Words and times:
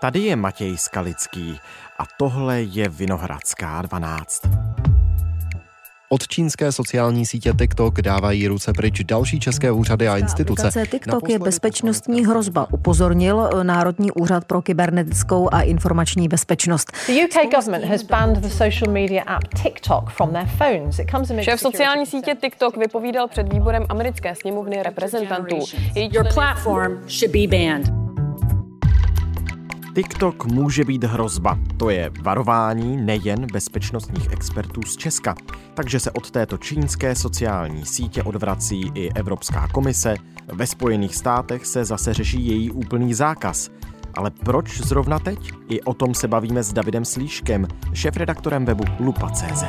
Tady 0.00 0.20
je 0.20 0.36
Matěj 0.36 0.76
Skalický 0.76 1.60
a 1.98 2.02
tohle 2.18 2.62
je 2.62 2.88
Vinohradská 2.88 3.82
12. 3.82 4.42
Od 6.08 6.28
čínské 6.28 6.72
sociální 6.72 7.26
sítě 7.26 7.52
TikTok 7.58 8.00
dávají 8.00 8.48
ruce 8.48 8.72
pryč 8.72 9.04
další 9.04 9.40
české 9.40 9.72
úřady 9.72 10.08
a 10.08 10.16
instituce. 10.16 10.62
Aplikace 10.62 10.90
TikTok 10.90 11.28
je 11.28 11.38
bezpečnostní 11.38 12.26
hrozba, 12.26 12.66
upozornil 12.72 13.50
Národní 13.62 14.12
úřad 14.12 14.44
pro 14.44 14.62
kybernetickou 14.62 15.48
a 15.52 15.62
informační 15.62 16.28
bezpečnost. 16.28 16.92
The 17.06 17.12
UK 17.12 17.54
government 17.54 17.84
has 17.84 18.02
banned 18.02 18.38
the 18.38 18.48
social 18.48 18.92
media 18.92 19.22
app 19.22 19.44
TikTok 19.62 20.10
from 20.10 20.30
their 20.30 20.46
phones. 20.46 20.98
It 20.98 21.10
comes 21.10 21.30
amid 21.30 21.44
Šéf 21.44 21.60
sociální 21.60 22.06
sítě 22.06 22.36
TikTok 22.40 22.76
vypovídal 22.76 23.28
před 23.28 23.52
výborem 23.52 23.86
americké 23.88 24.34
sněmovny 24.34 24.82
reprezentantů. 24.82 25.58
Your 25.94 26.26
platform 26.34 26.92
should 27.08 27.32
be 27.32 27.46
banned. 27.56 27.99
TikTok 29.94 30.44
může 30.46 30.84
být 30.84 31.04
hrozba. 31.04 31.58
To 31.76 31.90
je 31.90 32.10
varování 32.22 32.96
nejen 32.96 33.46
bezpečnostních 33.52 34.30
expertů 34.32 34.82
z 34.86 34.96
Česka. 34.96 35.34
Takže 35.74 36.00
se 36.00 36.10
od 36.10 36.30
této 36.30 36.58
čínské 36.58 37.14
sociální 37.14 37.86
sítě 37.86 38.22
odvrací 38.22 38.90
i 38.94 39.12
Evropská 39.12 39.68
komise. 39.68 40.14
Ve 40.52 40.66
Spojených 40.66 41.16
státech 41.16 41.66
se 41.66 41.84
zase 41.84 42.14
řeší 42.14 42.46
její 42.46 42.70
úplný 42.70 43.14
zákaz. 43.14 43.70
Ale 44.14 44.30
proč 44.30 44.80
zrovna 44.80 45.18
teď? 45.18 45.52
I 45.68 45.82
o 45.82 45.94
tom 45.94 46.14
se 46.14 46.28
bavíme 46.28 46.62
s 46.62 46.72
Davidem 46.72 47.04
Slíškem, 47.04 47.66
šéf-redaktorem 47.94 48.64
webu 48.64 48.84
lupa.cz. 49.00 49.64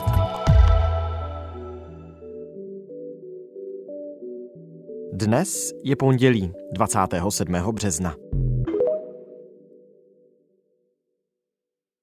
Dnes 5.14 5.74
je 5.84 5.96
pondělí 5.96 6.52
27. 6.74 7.54
března. 7.72 8.16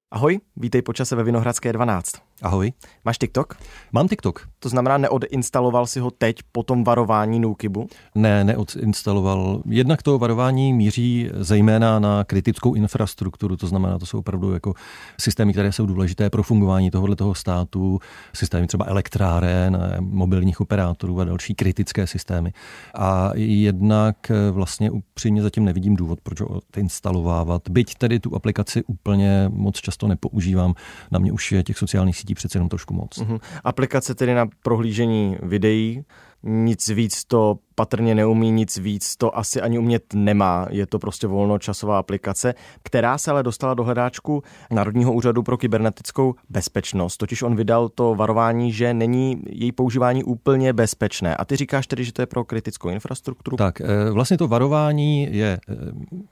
Ahoj, 0.08 0.40
vítej 0.56 0.80
počase 0.80 1.12
ve 1.16 1.20
Vinohradské 1.20 1.68
12. 1.68 2.27
Ahoj. 2.42 2.72
Máš 3.04 3.18
TikTok? 3.18 3.56
Mám 3.92 4.08
TikTok. 4.08 4.48
To 4.58 4.68
znamená, 4.68 4.98
neodinstaloval 4.98 5.86
si 5.86 6.00
ho 6.00 6.10
teď 6.10 6.36
po 6.52 6.62
tom 6.62 6.84
varování 6.84 7.40
Nukibu? 7.40 7.88
Ne, 8.14 8.44
neodinstaloval. 8.44 9.62
Jednak 9.66 10.02
to 10.02 10.18
varování 10.18 10.72
míří 10.72 11.30
zejména 11.34 11.98
na 11.98 12.24
kritickou 12.24 12.74
infrastrukturu, 12.74 13.56
to 13.56 13.66
znamená, 13.66 13.98
to 13.98 14.06
jsou 14.06 14.18
opravdu 14.18 14.52
jako 14.52 14.74
systémy, 15.20 15.52
které 15.52 15.72
jsou 15.72 15.86
důležité 15.86 16.30
pro 16.30 16.42
fungování 16.42 16.90
tohoto 16.90 17.16
toho 17.16 17.34
státu, 17.34 18.00
systémy 18.34 18.66
třeba 18.66 18.84
elektráren, 18.88 19.96
mobilních 20.00 20.60
operátorů 20.60 21.20
a 21.20 21.24
další 21.24 21.54
kritické 21.54 22.06
systémy. 22.06 22.52
A 22.94 23.30
jednak 23.34 24.16
vlastně 24.50 24.90
upřímně 24.90 25.42
zatím 25.42 25.64
nevidím 25.64 25.96
důvod, 25.96 26.20
proč 26.20 26.40
ho 26.40 26.60
instalovávat. 26.76 27.62
Byť 27.70 27.94
tedy 27.94 28.20
tu 28.20 28.36
aplikaci 28.36 28.84
úplně 28.84 29.48
moc 29.52 29.76
často 29.76 30.08
nepoužívám, 30.08 30.74
na 31.10 31.18
mě 31.18 31.32
už 31.32 31.52
je 31.52 31.62
těch 31.62 31.78
sociálních 31.78 32.16
sítí 32.16 32.27
přece 32.34 32.56
jenom 32.56 32.68
trošku 32.68 32.94
moc. 32.94 33.18
Uh-huh. 33.18 33.40
Aplikace 33.64 34.14
tedy 34.14 34.34
na 34.34 34.46
prohlížení 34.62 35.36
videí, 35.42 36.04
nic 36.42 36.88
víc 36.88 37.24
to 37.24 37.58
patrně 37.78 38.14
neumí 38.14 38.50
nic 38.50 38.78
víc, 38.78 39.16
to 39.16 39.38
asi 39.38 39.60
ani 39.60 39.78
umět 39.78 40.14
nemá. 40.14 40.66
Je 40.70 40.86
to 40.86 40.98
prostě 40.98 41.26
volnočasová 41.26 41.98
aplikace, 41.98 42.54
která 42.82 43.18
se 43.18 43.30
ale 43.30 43.42
dostala 43.42 43.74
do 43.74 43.84
hledáčku 43.84 44.42
Národního 44.70 45.12
úřadu 45.12 45.42
pro 45.42 45.56
kybernetickou 45.56 46.34
bezpečnost. 46.48 47.16
Totiž 47.16 47.42
on 47.42 47.56
vydal 47.56 47.88
to 47.88 48.14
varování, 48.14 48.72
že 48.72 48.94
není 48.94 49.42
její 49.46 49.72
používání 49.72 50.24
úplně 50.24 50.72
bezpečné. 50.72 51.36
A 51.36 51.44
ty 51.44 51.56
říkáš 51.56 51.86
tedy, 51.86 52.04
že 52.04 52.12
to 52.12 52.22
je 52.22 52.26
pro 52.26 52.44
kritickou 52.44 52.88
infrastrukturu? 52.88 53.56
Tak, 53.56 53.80
eh, 53.80 54.10
vlastně 54.10 54.38
to 54.38 54.48
varování 54.48 55.28
je 55.30 55.58
eh, 55.68 55.74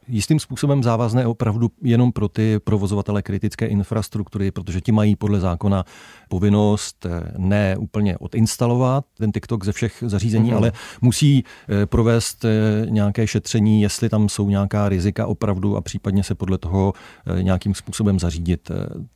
jistým 0.08 0.40
způsobem 0.40 0.82
závazné 0.82 1.26
opravdu 1.26 1.70
jenom 1.82 2.12
pro 2.12 2.28
ty 2.28 2.58
provozovatele 2.64 3.22
kritické 3.22 3.66
infrastruktury, 3.66 4.50
protože 4.50 4.80
ti 4.80 4.92
mají 4.92 5.16
podle 5.16 5.40
zákona 5.40 5.84
povinnost 6.28 7.06
eh, 7.06 7.32
ne 7.38 7.76
úplně 7.76 8.18
odinstalovat 8.18 9.04
ten 9.18 9.32
TikTok 9.32 9.64
ze 9.64 9.72
všech 9.72 10.04
zařízení, 10.06 10.50
mm-hmm. 10.50 10.56
ale 10.56 10.72
musí 11.00 11.35
Eh, 11.68 11.86
provést 11.86 12.44
eh, 12.44 12.86
nějaké 12.88 13.26
šetření, 13.26 13.82
jestli 13.82 14.08
tam 14.08 14.28
jsou 14.28 14.48
nějaká 14.48 14.88
rizika 14.88 15.26
opravdu 15.26 15.76
a 15.76 15.80
případně 15.80 16.22
se 16.22 16.34
podle 16.34 16.58
toho 16.58 16.92
eh, 17.26 17.42
nějakým 17.42 17.74
způsobem 17.74 18.18
zařídit. 18.18 18.70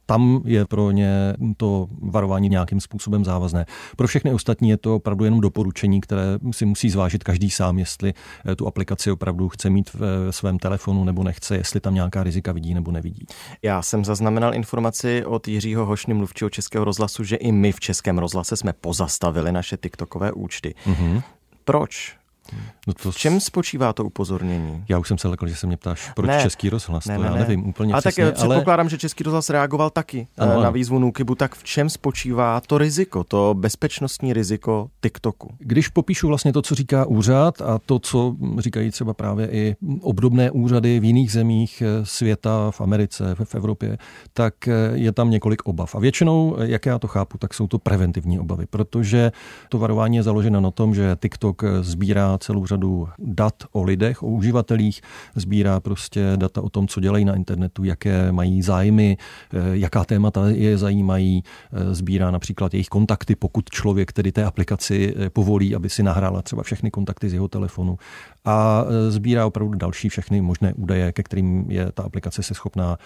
Tam 0.07 0.43
je 0.45 0.65
pro 0.65 0.91
ně 0.91 1.35
to 1.57 1.89
varování 2.03 2.49
nějakým 2.49 2.81
způsobem 2.81 3.25
závazné. 3.25 3.67
Pro 3.97 4.07
všechny 4.07 4.33
ostatní 4.33 4.69
je 4.69 4.77
to 4.77 4.97
opravdu 4.97 5.25
jenom 5.25 5.41
doporučení, 5.41 6.01
které 6.01 6.23
si 6.51 6.67
musí 6.67 6.91
zvážit 6.91 7.25
každý 7.25 7.51
sám, 7.51 7.79
jestli 7.79 8.15
tu 8.57 8.67
aplikaci 8.67 9.11
opravdu 9.11 9.49
chce 9.49 9.71
mít 9.71 9.91
v 9.95 10.29
svém 10.31 10.59
telefonu 10.59 11.05
nebo 11.05 11.23
nechce, 11.23 11.57
jestli 11.57 11.81
tam 11.81 11.95
nějaká 11.95 12.23
rizika 12.23 12.53
vidí 12.53 12.75
nebo 12.75 12.91
nevidí. 12.91 13.27
Já 13.63 13.83
jsem 13.83 14.05
zaznamenal 14.05 14.55
informaci 14.55 15.25
od 15.25 15.49
Jiřího 15.49 15.87
Hošny, 15.87 16.15
mluvčího 16.15 16.51
Českého 16.51 16.85
rozhlasu, 16.85 17.25
že 17.25 17.37
i 17.37 17.53
my 17.53 17.73
v 17.73 17.81
Českém 17.81 18.19
rozhlase 18.19 18.57
jsme 18.57 18.73
pozastavili 18.73 19.53
naše 19.53 19.77
TikTokové 19.77 20.33
účty. 20.33 20.75
Mm-hmm. 20.87 21.23
Proč? 21.71 22.20
No 22.87 22.95
to... 22.95 23.13
V 23.13 23.17
čem 23.17 23.41
spočívá 23.41 23.93
to 23.93 24.05
upozornění? 24.05 24.85
Já 24.89 24.99
už 24.99 25.09
jsem 25.09 25.19
se 25.19 25.29
lekl, 25.29 25.47
že 25.47 25.57
se 25.57 25.67
mě 25.67 25.77
ptáš, 25.77 26.13
proč 26.17 26.29
ne, 26.29 26.43
Český 26.43 26.71
rozhlas, 26.71 27.07
ne, 27.07 27.17
to 27.17 27.23
ne, 27.23 27.29
já 27.29 27.35
nevím 27.35 27.69
úplně 27.69 27.95
A 27.95 28.01
přesně, 28.01 28.25
tak 28.25 28.35
předpokládám, 28.35 28.89
že 28.89 28.99
Český 28.99 29.25
rozhlas 29.25 29.51
reagoval 29.51 29.91
taky 29.91 30.27
eh, 30.39 30.43
ano, 30.43 30.63
na 30.63 30.71
výzvu 30.71 30.99
Nukibu, 30.99 31.35
tak 31.35 31.55
v 31.55 31.65
čem 31.65 31.91
spočívá 31.91 32.61
to 32.61 32.79
riziko, 32.79 33.25
to 33.25 33.55
bezpečnostní 33.59 34.33
riziko 34.33 34.91
TikToku? 35.01 35.55
Když 35.59 35.89
popíšu 35.89 36.29
vlastně 36.29 36.53
to, 36.53 36.63
co 36.63 36.75
říká 36.75 37.07
úřad 37.07 37.63
a 37.63 37.79
to, 37.87 37.99
co 37.99 38.37
říkají 38.59 38.91
třeba 38.91 39.15
právě 39.15 39.49
i 39.51 39.77
obdobné 40.01 40.51
úřady 40.51 41.01
v 41.01 41.05
jiných 41.05 41.33
zemích 41.33 41.83
eh, 41.83 42.07
světa, 42.07 42.71
v 42.71 42.81
Americe, 42.81 43.35
v 43.45 43.55
Evropě, 43.55 43.99
tak 44.33 44.69
eh, 44.69 44.73
je 44.95 45.13
tam 45.13 45.31
několik 45.31 45.67
obav. 45.67 45.95
A 45.95 45.99
většinou, 45.99 46.57
jak 46.61 46.87
já 46.87 46.99
to 46.99 47.09
chápu, 47.09 47.39
tak 47.39 47.55
jsou 47.55 47.67
to 47.67 47.79
preventivní 47.79 48.41
obavy, 48.41 48.67
protože 48.71 49.33
to 49.69 49.79
varování 49.79 50.17
je 50.17 50.23
založeno 50.23 50.61
na 50.61 50.71
tom, 50.71 50.95
že 50.95 51.17
TikTok 51.21 51.63
sbírá 51.81 52.39
celou 52.41 52.67
řadu 52.67 53.09
dat 53.19 53.55
o 53.73 53.83
lidech, 53.83 54.23
o 54.23 54.27
uživatelích, 54.27 55.01
sbírá 55.37 55.81
prostě 55.81 56.33
data 56.37 56.63
o 56.63 56.69
tom, 56.69 56.89
co 56.89 57.01
dělají 57.01 57.25
na 57.25 57.35
internetu, 57.35 57.85
jaké 57.85 58.33
mají 58.33 58.63
zájmy, 58.63 59.17
eh, 59.53 59.59
jaká 59.73 60.05
témata 60.05 60.49
je 60.49 60.79
zajímají, 60.79 61.43
eh, 61.73 61.95
sbírá 61.95 62.31
například 62.31 62.75
jejich 62.75 62.89
kontakty, 62.89 63.35
pokud 63.35 63.71
člověk 63.71 64.13
tedy 64.13 64.33
té 64.33 64.45
aplikaci 64.45 65.15
eh, 65.17 65.31
povolí, 65.31 65.75
aby 65.75 65.91
si 65.91 66.03
nahrála 66.03 66.43
třeba 66.43 66.63
všechny 66.63 66.91
kontakty 66.91 67.29
z 67.29 67.33
jeho 67.33 67.49
telefonu 67.49 67.99
a 68.45 68.85
sbírá 69.09 69.47
opravdu 69.47 69.75
další 69.75 70.09
všechny 70.09 70.41
možné 70.41 70.75
údaje, 70.75 71.13
ke 71.13 71.23
kterým 71.23 71.71
je 71.71 71.93
ta 71.93 72.03
aplikace 72.03 72.43
se 72.43 72.55
schopná 72.55 72.99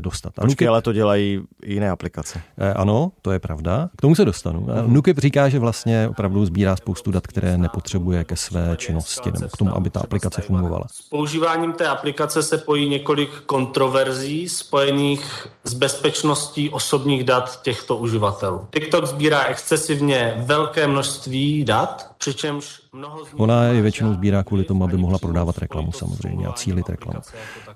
dostat. 0.00 0.38
A 0.38 0.40
Počkej, 0.40 0.68
ale 0.68 0.82
to 0.82 0.92
dělají 0.92 1.40
jiné 1.66 1.90
aplikace. 1.90 2.40
Ano, 2.76 3.12
to 3.22 3.32
je 3.32 3.38
pravda. 3.38 3.90
K 3.96 4.00
tomu 4.00 4.14
se 4.14 4.24
dostanu. 4.24 4.60
Uh-huh. 4.60 4.88
Nukip 4.88 5.18
říká, 5.18 5.48
že 5.48 5.58
vlastně 5.58 6.08
opravdu 6.08 6.46
sbírá 6.46 6.76
spoustu 6.76 7.10
dat, 7.10 7.26
které 7.26 7.58
nepotřebuje 7.58 8.24
ke 8.24 8.36
své 8.36 8.76
činnosti 8.76 9.32
nebo 9.32 9.48
k 9.48 9.56
tomu, 9.56 9.76
aby 9.76 9.90
ta 9.90 10.00
aplikace 10.00 10.42
fungovala. 10.42 10.84
S 10.92 11.08
používáním 11.08 11.72
té 11.72 11.88
aplikace 11.88 12.42
se 12.42 12.58
pojí 12.58 12.88
několik 12.88 13.30
kontroverzí 13.46 14.48
spojených 14.48 15.48
s 15.64 15.74
bezpečností 15.74 16.70
osobních 16.70 17.24
dat 17.24 17.62
těchto 17.62 17.96
uživatelů. 17.96 18.66
TikTok 18.70 19.06
sbírá 19.06 19.44
excesivně 19.44 20.34
velké 20.46 20.86
množství 20.86 21.64
dat, 21.64 22.11
přičemž 22.22 22.80
Ona 23.36 23.64
je 23.64 23.82
většinou 23.82 24.12
sbírá 24.12 24.42
kvůli 24.42 24.64
tomu, 24.64 24.84
aby 24.84 24.96
mohla 24.96 25.18
prodávat 25.18 25.58
reklamu 25.58 25.92
samozřejmě 25.92 26.46
a 26.46 26.52
cílit 26.52 26.88
reklamu. 26.88 27.20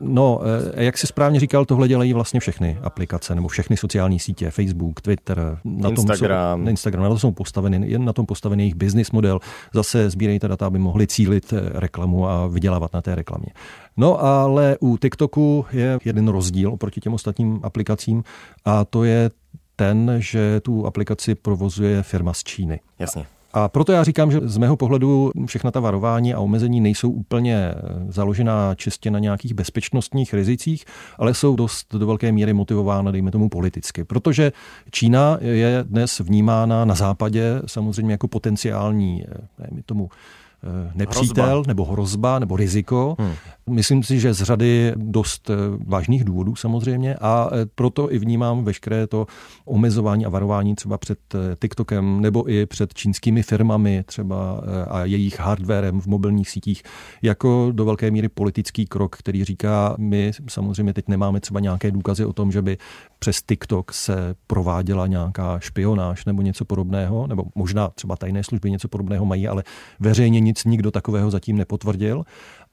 No, 0.01 0.41
eh, 0.75 0.85
jak 0.85 0.99
si 0.99 1.07
správně 1.07 1.41
říkal, 1.41 1.65
tohle 1.65 1.89
dělají 1.89 2.13
vlastně 2.13 2.41
všechny 2.41 2.79
aplikace 2.83 3.35
nebo 3.35 3.49
všechny 3.49 3.77
sociální 3.77 4.19
sítě, 4.19 4.51
Facebook, 4.51 5.01
Twitter, 5.01 5.59
na 5.65 5.89
Instagram. 5.89 6.59
Tom 6.59 6.67
jsou, 6.67 6.71
Instagram, 6.71 7.03
na 7.03 7.09
to 7.09 7.19
jsou 7.19 7.31
postaveny, 7.31 7.91
jen 7.91 8.05
na 8.05 8.13
tom 8.13 8.27
postavený 8.27 8.63
jejich 8.63 8.75
business 8.75 9.11
model. 9.11 9.41
Zase 9.75 10.11
sbírají 10.11 10.39
ta 10.39 10.49
data, 10.49 10.67
aby 10.67 10.79
mohli 10.79 11.07
cílit 11.07 11.53
eh, 11.53 11.61
reklamu 11.81 12.29
a 12.29 12.47
vydělávat 12.47 12.93
na 12.93 13.03
té 13.03 13.15
reklamě. 13.15 13.49
No 13.97 14.25
ale 14.25 14.77
u 14.81 14.97
TikToku 14.97 15.67
je 15.73 15.99
jeden 16.05 16.29
rozdíl 16.29 16.73
oproti 16.73 17.01
těm 17.01 17.15
ostatním 17.15 17.61
aplikacím 17.63 18.25
a 18.65 18.85
to 18.85 19.05
je 19.05 19.31
ten, 19.77 20.15
že 20.19 20.61
tu 20.61 20.87
aplikaci 20.87 21.35
provozuje 21.35 22.03
firma 22.03 22.33
z 22.33 22.45
Číny. 22.45 22.81
Jasně. 22.99 23.27
A 23.59 23.69
proto 23.69 23.93
já 23.93 24.05
říkám, 24.05 24.31
že 24.31 24.41
z 24.43 24.57
mého 24.59 24.77
pohledu 24.77 25.31
všechna 25.47 25.71
ta 25.71 25.81
varování 25.81 26.35
a 26.35 26.41
omezení 26.41 26.81
nejsou 26.81 27.11
úplně 27.11 27.75
založená 28.09 28.75
čistě 28.75 29.11
na 29.11 29.19
nějakých 29.19 29.55
bezpečnostních 29.55 30.35
rizicích, 30.35 30.85
ale 31.19 31.35
jsou 31.35 31.57
dost 31.57 31.95
do 31.95 32.07
velké 32.07 32.33
míry 32.33 32.53
motivována, 32.53 33.11
dejme 33.11 33.31
tomu, 33.31 33.49
politicky. 33.49 34.05
Protože 34.05 34.53
Čína 34.91 35.39
je 35.41 35.85
dnes 35.89 36.19
vnímána 36.19 36.85
na 36.85 36.95
západě 36.95 37.63
samozřejmě 37.67 38.13
jako 38.13 38.29
potenciální, 38.29 39.25
dejme 39.59 39.83
tomu, 39.87 40.09
nepřítel 40.95 41.45
hrozba. 41.45 41.69
nebo 41.69 41.85
hrozba 41.85 42.39
nebo 42.39 42.57
riziko. 42.57 43.17
Hmm. 43.19 43.33
Myslím 43.71 44.03
si, 44.03 44.21
že 44.21 44.35
z 44.35 44.43
řady 44.43 44.93
dost 44.97 45.51
vážných 45.87 46.25
důvodů 46.25 46.57
samozřejmě 46.57 47.15
a 47.15 47.51
proto 47.75 48.13
i 48.13 48.19
vnímám 48.19 48.65
veškeré 48.65 49.07
to 49.07 49.27
omezování 49.65 50.27
a 50.27 50.29
varování 50.29 50.75
třeba 50.75 50.99
před 50.99 51.19
TikTokem 51.63 52.21
nebo 52.21 52.51
i 52.51 52.67
před 52.67 52.95
čínskými 52.95 53.43
firmami 53.43 54.05
třeba 54.07 54.61
a 54.89 55.05
jejich 55.05 55.41
hardwarem 55.41 56.01
v 56.01 56.07
mobilních 56.07 56.51
sítích 56.51 56.83
jako 57.23 57.69
do 57.73 57.85
velké 57.85 58.11
míry 58.11 58.29
politický 58.29 58.87
krok, 58.87 59.17
který 59.17 59.45
říká, 59.45 59.95
my 59.99 60.33
samozřejmě 60.49 60.93
teď 60.93 61.09
nemáme 61.09 61.41
třeba 61.41 61.61
nějaké 61.61 61.91
důkazy 61.91 62.25
o 62.25 62.33
tom, 62.33 62.53
že 62.53 62.63
by 62.63 62.79
přes 63.19 63.43
TikTok 63.43 63.93
se 63.93 64.35
prováděla 64.47 65.07
nějaká 65.07 65.59
špionáž 65.59 66.25
nebo 66.25 66.43
něco 66.43 66.65
podobného, 66.65 67.27
nebo 67.27 67.45
možná 67.55 67.89
třeba 67.89 68.17
tajné 68.17 68.45
služby 68.45 68.71
něco 68.71 68.89
podobného 68.89 69.25
mají, 69.25 69.49
ale 69.49 69.63
veřejně 70.01 70.41
nic 70.41 70.56
nikdo 70.65 70.91
takového 70.91 71.31
zatím 71.31 71.57
nepotvrdil 71.57 72.25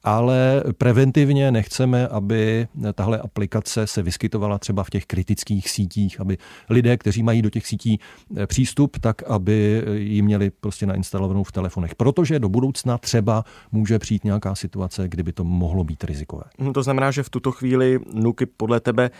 ale 0.03 0.63
preventivně 0.77 1.51
nechceme, 1.51 2.07
aby 2.07 2.67
tahle 2.93 3.19
aplikace 3.19 3.87
se 3.87 4.01
vyskytovala 4.01 4.59
třeba 4.59 4.83
v 4.83 4.89
těch 4.89 5.05
kritických 5.05 5.69
sítích, 5.69 6.19
aby 6.19 6.37
lidé, 6.69 6.97
kteří 6.97 7.23
mají 7.23 7.41
do 7.41 7.49
těch 7.49 7.67
sítí 7.67 7.99
eh, 8.37 8.47
přístup, 8.47 8.99
tak 8.99 9.23
aby 9.23 9.83
ji 9.93 10.21
měli 10.21 10.49
prostě 10.49 10.85
nainstalovanou 10.85 11.43
v 11.43 11.51
telefonech. 11.51 11.95
Protože 11.95 12.39
do 12.39 12.49
budoucna 12.49 12.97
třeba 12.97 13.43
může 13.71 13.99
přijít 13.99 14.23
nějaká 14.23 14.55
situace, 14.55 15.09
kdyby 15.09 15.33
to 15.33 15.43
mohlo 15.43 15.83
být 15.83 16.03
rizikové. 16.03 16.43
No 16.59 16.73
to 16.73 16.83
znamená, 16.83 17.11
že 17.11 17.23
v 17.23 17.29
tuto 17.29 17.51
chvíli 17.51 17.99
Nuky 18.13 18.45
podle 18.45 18.79
tebe 18.79 19.11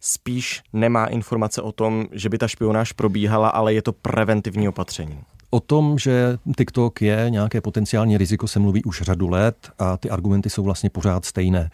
spíš 0.00 0.62
nemá 0.72 1.06
informace 1.06 1.62
o 1.62 1.72
tom, 1.72 2.06
že 2.12 2.28
by 2.28 2.38
ta 2.38 2.48
špionáž 2.48 2.92
probíhala, 2.92 3.48
ale 3.48 3.74
je 3.74 3.82
to 3.82 3.92
preventivní 3.92 4.68
opatření. 4.68 5.18
O 5.50 5.60
tom, 5.60 5.98
že 5.98 6.38
TikTok 6.56 7.02
je 7.02 7.26
nějaké 7.28 7.60
potenciální 7.60 8.18
riziko, 8.18 8.48
se 8.48 8.58
mluví 8.58 8.84
už 8.84 9.02
řadu 9.02 9.28
let 9.28 9.70
a 9.78 9.96
ty 9.96 10.10
argumenty 10.10 10.50
jsou 10.50 10.62
vlastně 10.62 10.90
pořád 10.90 11.24
stejné. 11.24 11.70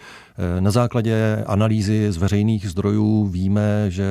Na 0.60 0.70
základě 0.70 1.44
analýzy 1.46 2.12
z 2.12 2.16
veřejných 2.16 2.68
zdrojů 2.68 3.26
víme, 3.26 3.90
že 3.90 4.04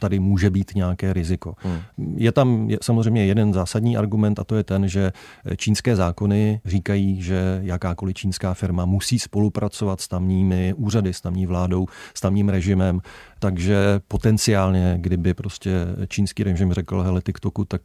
tady 0.00 0.18
může 0.18 0.50
být 0.50 0.74
nějaké 0.74 1.12
riziko. 1.12 1.54
Hmm. 1.58 1.78
Je 2.16 2.32
tam 2.32 2.68
samozřejmě 2.82 3.26
jeden 3.26 3.52
zásadní 3.52 3.96
argument 3.96 4.38
a 4.38 4.44
to 4.44 4.56
je 4.56 4.64
ten, 4.64 4.88
že 4.88 5.12
čínské 5.56 5.96
zákony 5.96 6.60
říkají, 6.64 7.22
že 7.22 7.60
jakákoliv 7.62 8.16
čínská 8.16 8.54
firma 8.54 8.84
musí 8.84 9.18
spolupracovat 9.18 10.00
s 10.00 10.08
tamními 10.08 10.74
úřady, 10.76 11.14
s 11.14 11.20
tamní 11.20 11.46
vládou, 11.46 11.86
s 12.14 12.20
tamním 12.20 12.48
režimem, 12.48 13.00
takže 13.38 14.00
potenciálně, 14.08 14.94
kdyby 15.00 15.34
prostě 15.34 15.70
čínský 16.08 16.42
režim 16.42 16.72
řekl, 16.72 17.02
hele 17.02 17.22
TikToku, 17.22 17.64
tak 17.64 17.82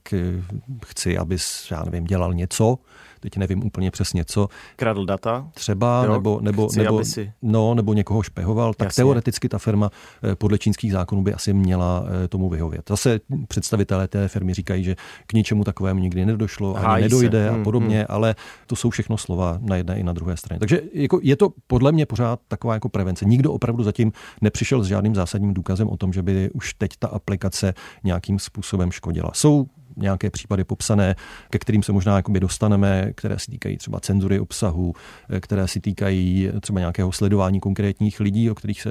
chci, 0.85 1.14
abys, 1.17 1.67
já 1.71 1.83
nevím, 1.83 2.05
dělal 2.05 2.33
něco, 2.33 2.77
teď 3.25 3.37
nevím 3.37 3.63
úplně 3.63 3.91
přesně 3.91 4.25
co. 4.25 4.49
Kradl 4.75 5.05
data? 5.05 5.47
Třeba, 5.53 6.03
jo, 6.05 6.13
nebo, 6.13 6.39
nebo, 6.41 6.67
chci, 6.67 6.79
nebo, 6.79 7.05
si... 7.05 7.31
no, 7.41 7.73
nebo 7.73 7.93
někoho 7.93 8.23
špehoval, 8.23 8.73
tak 8.73 8.85
Jasně. 8.85 9.01
teoreticky 9.01 9.49
ta 9.49 9.57
firma 9.57 9.89
eh, 10.23 10.35
podle 10.35 10.57
čínských 10.57 10.91
zákonů 10.91 11.23
by 11.23 11.33
asi 11.33 11.53
měla 11.53 12.05
eh, 12.23 12.27
tomu 12.27 12.49
vyhovět. 12.49 12.89
Zase 12.89 13.19
představitelé 13.47 14.07
té 14.07 14.27
firmy 14.27 14.53
říkají, 14.53 14.83
že 14.83 14.95
k 15.27 15.33
ničemu 15.33 15.63
takovému 15.63 15.99
nikdy 15.99 16.25
nedošlo, 16.25 16.75
ani 16.75 16.85
Hájí 16.85 17.03
nedojde 17.03 17.43
se. 17.43 17.49
a 17.49 17.53
hmm, 17.53 17.63
podobně, 17.63 17.97
hmm. 17.97 18.05
ale 18.09 18.35
to 18.67 18.75
jsou 18.75 18.89
všechno 18.89 19.17
slova 19.17 19.57
na 19.61 19.75
jedné 19.75 19.99
i 19.99 20.03
na 20.03 20.13
druhé 20.13 20.37
straně. 20.37 20.59
Takže 20.59 20.81
jako 20.93 21.19
je 21.23 21.35
to 21.35 21.49
podle 21.67 21.91
mě 21.91 22.05
pořád 22.05 22.39
taková 22.47 22.73
jako 22.73 22.89
prevence. 22.89 23.25
Nikdo 23.25 23.53
opravdu 23.53 23.83
zatím 23.83 24.11
nepřišel 24.41 24.83
s 24.83 24.87
žádným 24.87 25.15
zásadním 25.15 25.53
důkazem 25.53 25.89
o 25.89 25.97
tom, 25.97 26.13
že 26.13 26.21
by 26.21 26.49
už 26.53 26.73
teď 26.73 26.91
ta 26.99 27.07
aplikace 27.07 27.73
nějakým 28.03 28.39
způsobem 28.39 28.91
škodila. 28.91 29.31
Jsou 29.33 29.67
nějaké 29.97 30.29
případy 30.29 30.63
popsané, 30.63 31.15
ke 31.49 31.59
kterým 31.59 31.83
se 31.83 31.91
možná 31.91 32.15
jakoby 32.15 32.39
dostaneme, 32.39 33.11
které 33.15 33.39
se 33.39 33.51
týkají 33.51 33.77
třeba 33.77 33.99
cenzury 33.99 34.39
obsahu, 34.39 34.93
eh, 35.29 35.39
které 35.39 35.67
se 35.67 35.81
týkají 35.81 36.49
třeba 36.61 36.79
nějakého 36.79 37.11
sledování 37.11 37.59
konkrétních 37.59 38.19
lidí, 38.19 38.51
o 38.51 38.55
kterých 38.55 38.81
se 38.81 38.89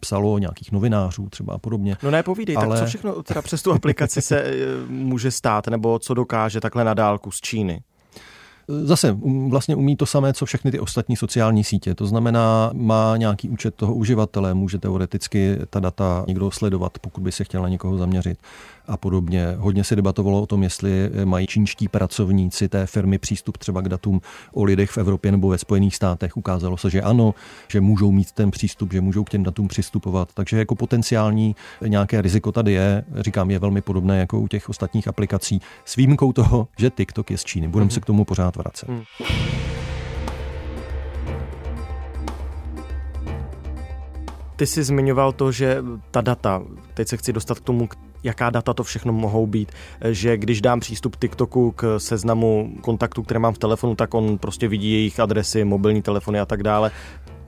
psalo, 0.00 0.38
nějakých 0.38 0.72
novinářů 0.72 1.28
třeba 1.28 1.54
a 1.54 1.58
podobně. 1.58 1.96
No 2.02 2.10
ne, 2.10 2.22
povídej, 2.22 2.56
Ale... 2.56 2.68
tak 2.68 2.78
co 2.78 2.86
všechno 2.86 3.22
teda 3.22 3.42
přes 3.42 3.62
tu 3.62 3.72
aplikaci 3.72 4.22
se 4.22 4.42
eh, 4.42 4.54
může 4.88 5.30
stát, 5.30 5.66
nebo 5.66 5.98
co 5.98 6.14
dokáže 6.14 6.60
takhle 6.60 6.84
na 6.84 6.94
dálku 6.94 7.30
z 7.30 7.40
Číny? 7.40 7.82
Zase 8.68 9.12
um, 9.12 9.50
vlastně 9.50 9.76
umí 9.76 9.96
to 9.96 10.06
samé, 10.06 10.32
co 10.32 10.46
všechny 10.46 10.70
ty 10.70 10.80
ostatní 10.80 11.16
sociální 11.16 11.64
sítě. 11.64 11.94
To 11.94 12.06
znamená, 12.06 12.70
má 12.74 13.16
nějaký 13.16 13.48
účet 13.48 13.74
toho 13.74 13.94
uživatele, 13.94 14.54
může 14.54 14.78
teoreticky 14.78 15.58
ta 15.70 15.80
data 15.80 16.24
někdo 16.28 16.50
sledovat, 16.50 16.98
pokud 16.98 17.20
by 17.20 17.32
se 17.32 17.44
chtěl 17.44 17.62
na 17.62 17.68
někoho 17.68 17.98
zaměřit 17.98 18.38
a 18.88 18.96
podobně. 18.96 19.54
Hodně 19.58 19.84
se 19.84 19.96
debatovalo 19.96 20.42
o 20.42 20.46
tom, 20.46 20.62
jestli 20.62 21.10
mají 21.24 21.46
čínští 21.46 21.88
pracovníci 21.88 22.68
té 22.68 22.86
firmy 22.86 23.18
přístup 23.18 23.58
třeba 23.58 23.80
k 23.80 23.88
datům 23.88 24.20
o 24.52 24.64
lidech 24.64 24.90
v 24.90 24.98
Evropě 24.98 25.32
nebo 25.32 25.48
ve 25.48 25.58
Spojených 25.58 25.96
státech. 25.96 26.36
Ukázalo 26.36 26.76
se, 26.76 26.90
že 26.90 27.02
ano, 27.02 27.34
že 27.68 27.80
můžou 27.80 28.12
mít 28.12 28.32
ten 28.32 28.50
přístup, 28.50 28.92
že 28.92 29.00
můžou 29.00 29.24
k 29.24 29.30
těm 29.30 29.42
datům 29.42 29.68
přistupovat. 29.68 30.28
Takže 30.34 30.58
jako 30.58 30.74
potenciální 30.74 31.56
nějaké 31.86 32.22
riziko 32.22 32.52
tady 32.52 32.72
je, 32.72 33.04
říkám, 33.16 33.50
je 33.50 33.58
velmi 33.58 33.80
podobné 33.80 34.18
jako 34.18 34.40
u 34.40 34.48
těch 34.48 34.68
ostatních 34.68 35.08
aplikací, 35.08 35.60
s 35.84 35.96
výjimkou 35.96 36.32
toho, 36.32 36.68
že 36.78 36.90
TikTok 36.90 37.30
je 37.30 37.38
z 37.38 37.44
Číny. 37.44 37.68
Budeme 37.68 37.88
mm-hmm. 37.88 37.94
se 37.94 38.00
k 38.00 38.04
tomu 38.04 38.24
pořád 38.24 38.55
vracet. 38.56 38.88
Mm. 38.88 39.02
Ty 44.56 44.66
jsi 44.66 44.84
zmiňoval 44.84 45.32
to, 45.32 45.52
že 45.52 45.78
ta 46.10 46.20
data, 46.20 46.62
teď 46.94 47.08
se 47.08 47.16
chci 47.16 47.32
dostat 47.32 47.58
k 47.58 47.64
tomu, 47.64 47.88
jaká 48.22 48.50
data 48.50 48.74
to 48.74 48.84
všechno 48.84 49.12
mohou 49.12 49.46
být, 49.46 49.72
že 50.10 50.36
když 50.36 50.60
dám 50.60 50.80
přístup 50.80 51.16
TikToku 51.16 51.70
k 51.70 51.98
seznamu 51.98 52.74
kontaktů, 52.80 53.22
které 53.22 53.40
mám 53.40 53.54
v 53.54 53.58
telefonu, 53.58 53.94
tak 53.94 54.14
on 54.14 54.38
prostě 54.38 54.68
vidí 54.68 54.92
jejich 54.92 55.20
adresy, 55.20 55.64
mobilní 55.64 56.02
telefony 56.02 56.40
a 56.40 56.46
tak 56.46 56.62
dále. 56.62 56.90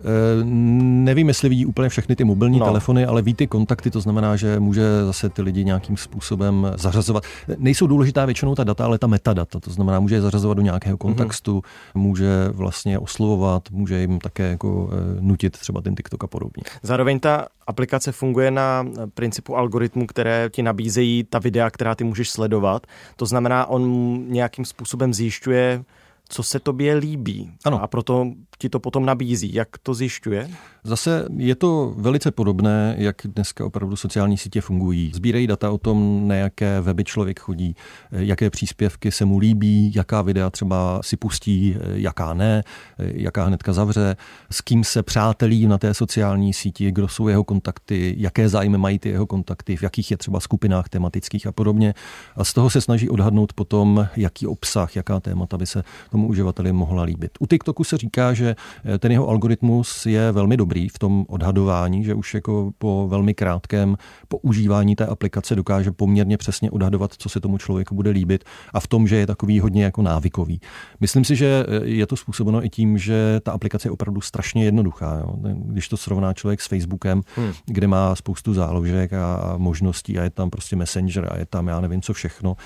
Eh, 0.00 0.44
nevím, 0.44 1.28
jestli 1.28 1.48
vidí 1.48 1.66
úplně 1.66 1.88
všechny 1.88 2.16
ty 2.16 2.24
mobilní 2.24 2.58
no. 2.58 2.66
telefony, 2.66 3.04
ale 3.04 3.22
ví 3.22 3.34
ty 3.34 3.46
kontakty, 3.46 3.90
to 3.90 4.00
znamená, 4.00 4.36
že 4.36 4.60
může 4.60 5.04
zase 5.04 5.28
ty 5.28 5.42
lidi 5.42 5.64
nějakým 5.64 5.96
způsobem 5.96 6.72
zařazovat. 6.76 7.24
Nejsou 7.58 7.86
důležitá 7.86 8.24
většinou 8.24 8.54
ta 8.54 8.64
data, 8.64 8.84
ale 8.84 8.98
ta 8.98 9.06
metadata, 9.06 9.60
to 9.60 9.70
znamená, 9.70 10.00
může 10.00 10.14
je 10.14 10.20
zařazovat 10.20 10.56
do 10.56 10.62
nějakého 10.62 10.94
mhm. 10.94 10.98
kontextu, 10.98 11.58
mm-hmm. 11.58 12.00
může 12.00 12.48
vlastně 12.52 12.98
oslovovat, 12.98 13.70
může 13.70 14.00
jim 14.00 14.18
také 14.18 14.48
jako 14.48 14.90
eh, 14.92 15.20
nutit 15.20 15.58
třeba 15.58 15.80
ten 15.80 15.94
TikTok 15.94 16.24
a 16.24 16.26
podobně. 16.26 16.62
Zároveň 16.82 17.20
ta 17.20 17.46
aplikace 17.66 18.12
funguje 18.12 18.50
na 18.50 18.86
principu 19.14 19.56
algoritmu, 19.56 20.06
které 20.06 20.50
ti 20.52 20.62
nabízejí 20.62 21.24
ta 21.24 21.38
videa, 21.38 21.70
která 21.70 21.94
ty 21.94 22.04
můžeš 22.04 22.30
sledovat. 22.30 22.86
To 23.16 23.26
znamená, 23.26 23.66
on 23.66 24.24
nějakým 24.28 24.64
způsobem 24.64 25.14
zjišťuje, 25.14 25.84
co 26.28 26.42
se 26.42 26.60
tobě 26.60 26.94
líbí. 26.94 27.52
Ano. 27.64 27.82
A 27.82 27.86
proto 27.86 28.26
ti 28.58 28.68
to 28.68 28.80
potom 28.80 29.06
nabízí. 29.06 29.54
Jak 29.54 29.78
to 29.78 29.94
zjišťuje? 29.94 30.50
Zase 30.84 31.24
je 31.36 31.54
to 31.54 31.94
velice 31.96 32.30
podobné, 32.30 32.94
jak 32.98 33.16
dneska 33.24 33.64
opravdu 33.64 33.96
sociální 33.96 34.36
sítě 34.36 34.60
fungují. 34.60 35.10
Sbírají 35.14 35.46
data 35.46 35.70
o 35.70 35.78
tom, 35.78 36.28
na 36.28 36.34
jaké 36.34 36.80
weby 36.80 37.04
člověk 37.04 37.40
chodí, 37.40 37.76
jaké 38.12 38.50
příspěvky 38.50 39.10
se 39.10 39.24
mu 39.24 39.38
líbí, 39.38 39.92
jaká 39.94 40.22
videa 40.22 40.50
třeba 40.50 41.00
si 41.02 41.16
pustí, 41.16 41.76
jaká 41.94 42.34
ne, 42.34 42.62
jaká 42.98 43.44
hnedka 43.44 43.72
zavře, 43.72 44.16
s 44.50 44.60
kým 44.60 44.84
se 44.84 45.02
přátelí 45.02 45.66
na 45.66 45.78
té 45.78 45.94
sociální 45.94 46.52
síti, 46.52 46.92
kdo 46.92 47.08
jsou 47.08 47.28
jeho 47.28 47.44
kontakty, 47.44 48.14
jaké 48.18 48.48
zájmy 48.48 48.78
mají 48.78 48.98
ty 48.98 49.08
jeho 49.08 49.26
kontakty, 49.26 49.76
v 49.76 49.82
jakých 49.82 50.10
je 50.10 50.16
třeba 50.16 50.40
skupinách 50.40 50.88
tematických 50.88 51.46
a 51.46 51.52
podobně. 51.52 51.94
A 52.36 52.44
z 52.44 52.52
toho 52.52 52.70
se 52.70 52.80
snaží 52.80 53.08
odhadnout 53.08 53.52
potom, 53.52 54.08
jaký 54.16 54.46
obsah, 54.46 54.96
jaká 54.96 55.20
témata 55.20 55.58
by 55.58 55.66
se 55.66 55.82
tomu 56.10 56.28
uživateli 56.28 56.72
mohla 56.72 57.02
líbit. 57.02 57.30
U 57.40 57.46
TikToku 57.46 57.84
se 57.84 57.96
říká, 57.96 58.34
že 58.34 58.56
ten 58.98 59.12
jeho 59.12 59.28
algoritmus 59.28 60.06
je 60.06 60.32
velmi 60.32 60.56
dobrý 60.56 60.77
v 60.88 60.98
tom 60.98 61.24
odhadování, 61.28 62.04
že 62.04 62.14
už 62.14 62.34
jako 62.34 62.70
po 62.78 63.08
velmi 63.08 63.34
krátkém 63.34 63.96
používání 64.28 64.96
té 64.96 65.06
aplikace 65.06 65.54
dokáže 65.54 65.92
poměrně 65.92 66.36
přesně 66.36 66.70
odhadovat, 66.70 67.14
co 67.18 67.28
se 67.28 67.40
tomu 67.40 67.58
člověku 67.58 67.94
bude 67.94 68.10
líbit 68.10 68.44
a 68.74 68.80
v 68.80 68.86
tom, 68.86 69.08
že 69.08 69.16
je 69.16 69.26
takový 69.26 69.60
hodně 69.60 69.84
jako 69.84 70.02
návykový. 70.02 70.60
Myslím 71.00 71.24
si, 71.24 71.36
že 71.36 71.66
je 71.82 72.06
to 72.06 72.16
způsobeno 72.16 72.64
i 72.64 72.68
tím, 72.68 72.98
že 72.98 73.40
ta 73.42 73.52
aplikace 73.52 73.88
je 73.88 73.92
opravdu 73.92 74.20
strašně 74.20 74.64
jednoduchá. 74.64 75.18
Jo. 75.18 75.36
Když 75.54 75.88
to 75.88 75.96
srovná 75.96 76.32
člověk 76.32 76.60
s 76.60 76.66
Facebookem, 76.66 77.22
hmm. 77.36 77.52
kde 77.66 77.86
má 77.86 78.14
spoustu 78.14 78.54
záložek 78.54 79.12
a 79.12 79.54
možností 79.56 80.18
a 80.18 80.22
je 80.22 80.30
tam 80.30 80.50
prostě 80.50 80.76
Messenger 80.76 81.28
a 81.32 81.38
je 81.38 81.46
tam 81.46 81.68
já 81.68 81.80
nevím 81.80 82.02
co 82.02 82.12
všechno, 82.12 82.56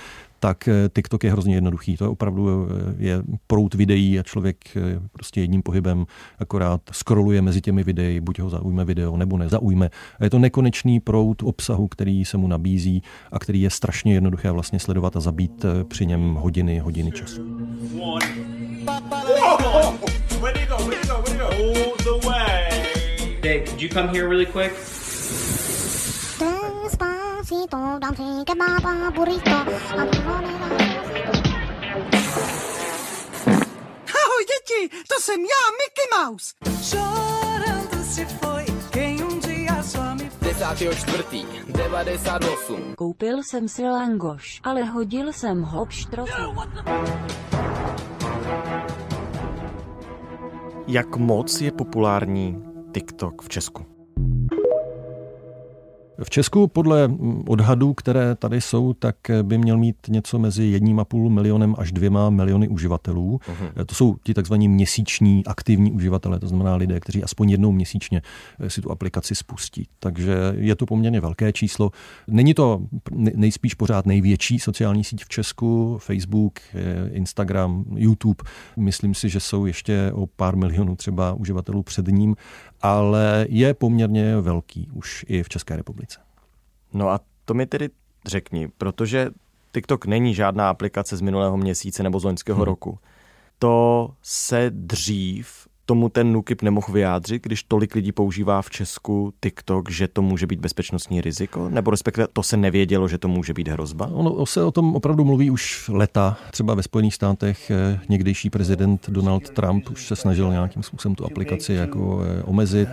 tak 0.43 0.69
eh, 0.69 0.89
TikTok 0.93 1.25
je 1.25 1.33
hrozně 1.33 1.55
jednoduchý. 1.55 1.97
To 1.97 2.05
je 2.05 2.09
opravdu 2.09 2.69
eh, 2.71 2.95
je 2.99 3.23
prout 3.47 3.75
videí 3.75 4.19
a 4.19 4.23
člověk 4.23 4.57
eh, 4.77 5.01
prostě 5.13 5.41
jedním 5.41 5.63
pohybem 5.63 6.07
akorát 6.39 6.81
scrolluje 6.93 7.43
mezi 7.43 7.61
těmi 7.61 7.85
videí, 7.85 8.21
buď 8.21 8.39
ho 8.39 8.51
zaujme 8.51 8.85
video, 8.85 9.17
nebo 9.17 9.39
nezaujme. 9.39 9.91
A 10.21 10.25
je 10.25 10.31
to 10.31 10.39
nekonečný 10.39 11.01
prout 11.01 11.43
obsahu, 11.43 11.89
který 11.89 12.25
se 12.25 12.37
mu 12.37 12.47
nabízí 12.49 13.03
a 13.33 13.39
který 13.39 13.61
je 13.61 13.71
strašně 13.71 14.15
jednoduché 14.15 14.51
vlastně 14.51 14.79
sledovat 14.79 15.17
a 15.17 15.21
zabít 15.21 15.65
při 15.89 16.07
něm 16.07 16.35
hodiny, 16.35 16.79
hodiny 16.79 17.13
času. 17.13 17.43
Dave, 23.43 23.67
could 23.67 23.83
you 23.83 23.89
come 23.89 24.09
here 24.09 24.29
really 24.29 24.47
quick? 24.47 25.02
Despacito, 27.43 27.99
dancing 27.99 28.45
kebab, 28.45 29.15
burrito. 29.15 29.51
Oh, 34.15 34.41
děti, 34.49 34.97
to 35.09 35.21
jsem 35.21 35.41
já, 35.41 35.65
Mickey 35.79 36.07
Mouse. 36.19 36.55
Chorando 36.91 38.05
se 38.05 38.25
foi 38.25 38.65
quem 38.91 39.27
um 39.27 39.41
dia 39.41 39.83
só 39.83 40.03
me 40.15 40.31
10.4. 40.41 41.73
98. 41.73 42.95
Koupil 42.97 43.43
jsem 43.43 43.69
si 43.69 43.83
langoš, 43.83 44.61
ale 44.65 44.85
hodil 44.85 45.33
jsem 45.33 45.63
ho 45.63 45.87
pštrochu. 45.87 46.55
Jak 50.87 51.17
moc 51.17 51.61
je 51.61 51.73
populární 51.73 52.63
TikTok 52.93 53.43
v 53.43 53.49
Česku? 53.49 53.93
V 56.23 56.31
Česku 56.31 56.67
podle 56.67 57.11
odhadů, 57.47 57.95
které 57.95 58.35
tady 58.35 58.61
jsou, 58.61 58.93
tak 58.93 59.17
by 59.43 59.59
měl 59.59 59.79
mít 59.79 59.97
něco 60.09 60.39
mezi 60.39 60.65
jedním 60.65 61.01
a 61.01 61.05
půl 61.05 61.31
milionem 61.31 61.75
až 61.79 61.93
dvěma 61.93 62.31
miliony 62.31 62.69
uživatelů. 62.69 63.41
Uh-huh. 63.47 63.85
To 63.87 63.95
jsou 63.95 64.17
ti 64.25 64.35
takzvaní 64.35 64.69
měsíční 64.69 65.47
aktivní 65.47 65.93
uživatelé, 65.93 66.39
to 66.39 66.49
znamená 66.49 66.77
lidé, 66.77 67.01
kteří 67.01 67.25
aspoň 67.25 67.51
jednou 67.51 67.73
měsíčně 67.73 68.23
si 68.69 68.81
tu 68.81 68.91
aplikaci 68.91 69.35
spustí. 69.35 69.89
Takže 69.99 70.35
je 70.57 70.77
to 70.77 70.87
poměrně 70.87 71.21
velké 71.21 71.53
číslo. 71.53 71.91
Není 72.29 72.55
to 72.55 72.81
nejspíš 73.35 73.75
pořád 73.75 74.07
největší 74.07 74.59
sociální 74.59 75.05
síť 75.05 75.25
v 75.25 75.29
Česku, 75.29 75.99
Facebook, 76.01 76.61
Instagram, 77.11 77.85
YouTube. 77.97 78.45
Myslím 78.77 79.15
si, 79.15 79.29
že 79.29 79.41
jsou 79.41 79.67
ještě 79.67 80.11
o 80.15 80.27
pár 80.27 80.57
milionů 80.57 80.97
třeba 80.97 81.33
uživatelů 81.33 81.83
před 81.83 82.09
ním, 82.09 82.37
ale 82.81 83.47
je 83.49 83.75
poměrně 83.75 84.37
velký 84.41 84.89
už 84.93 85.25
i 85.29 85.43
v 85.43 85.49
České 85.49 85.77
republice. 85.77 86.12
No 86.95 87.09
a 87.09 87.21
to 87.45 87.55
mi 87.55 87.67
tedy 87.67 87.89
řekni, 88.27 88.69
protože 88.79 89.31
TikTok 89.73 90.07
není 90.07 90.35
žádná 90.35 90.71
aplikace 90.71 91.17
z 91.17 91.21
minulého 91.21 91.57
měsíce 91.57 92.03
nebo 92.03 92.21
z 92.21 92.25
loňského 92.25 92.57
hmm. 92.57 92.65
roku. 92.65 92.99
To 93.59 94.11
se 94.23 94.71
dřív 94.75 95.67
tomu 95.87 96.09
ten 96.09 96.33
NUKIP 96.33 96.63
nemohl 96.63 96.93
vyjádřit, 96.93 97.43
když 97.43 97.63
tolik 97.63 97.95
lidí 97.95 98.13
používá 98.13 98.63
v 98.63 98.71
Česku 98.71 99.33
TikTok, 99.41 99.91
že 99.91 100.09
to 100.09 100.23
může 100.23 100.47
být 100.47 100.61
bezpečnostní 100.61 101.21
riziko? 101.21 101.69
Nebo 101.69 101.91
respektive 101.91 102.27
to 102.33 102.43
se 102.43 102.57
nevědělo, 102.57 103.09
že 103.09 103.19
to 103.19 103.29
může 103.29 103.55
být 103.55 103.69
hrozba? 103.69 104.07
Ono 104.07 104.47
se 104.47 104.65
o 104.65 104.71
tom 104.71 104.97
opravdu 104.97 105.25
mluví 105.25 105.51
už 105.51 105.89
leta. 105.89 106.37
Třeba 106.51 106.75
ve 106.75 106.83
Spojených 106.83 107.15
státech 107.15 107.71
eh, 107.71 108.01
někdejší 108.09 108.51
prezident 108.51 109.11
Donald 109.11 109.51
Trump 109.51 109.91
už 109.91 110.07
se 110.07 110.17
snažil 110.17 110.51
nějakým 110.51 110.83
způsobem 110.83 111.15
tu 111.15 111.25
aplikaci 111.25 111.73
jako 111.73 112.21
eh, 112.23 112.43
omezit. 112.43 112.89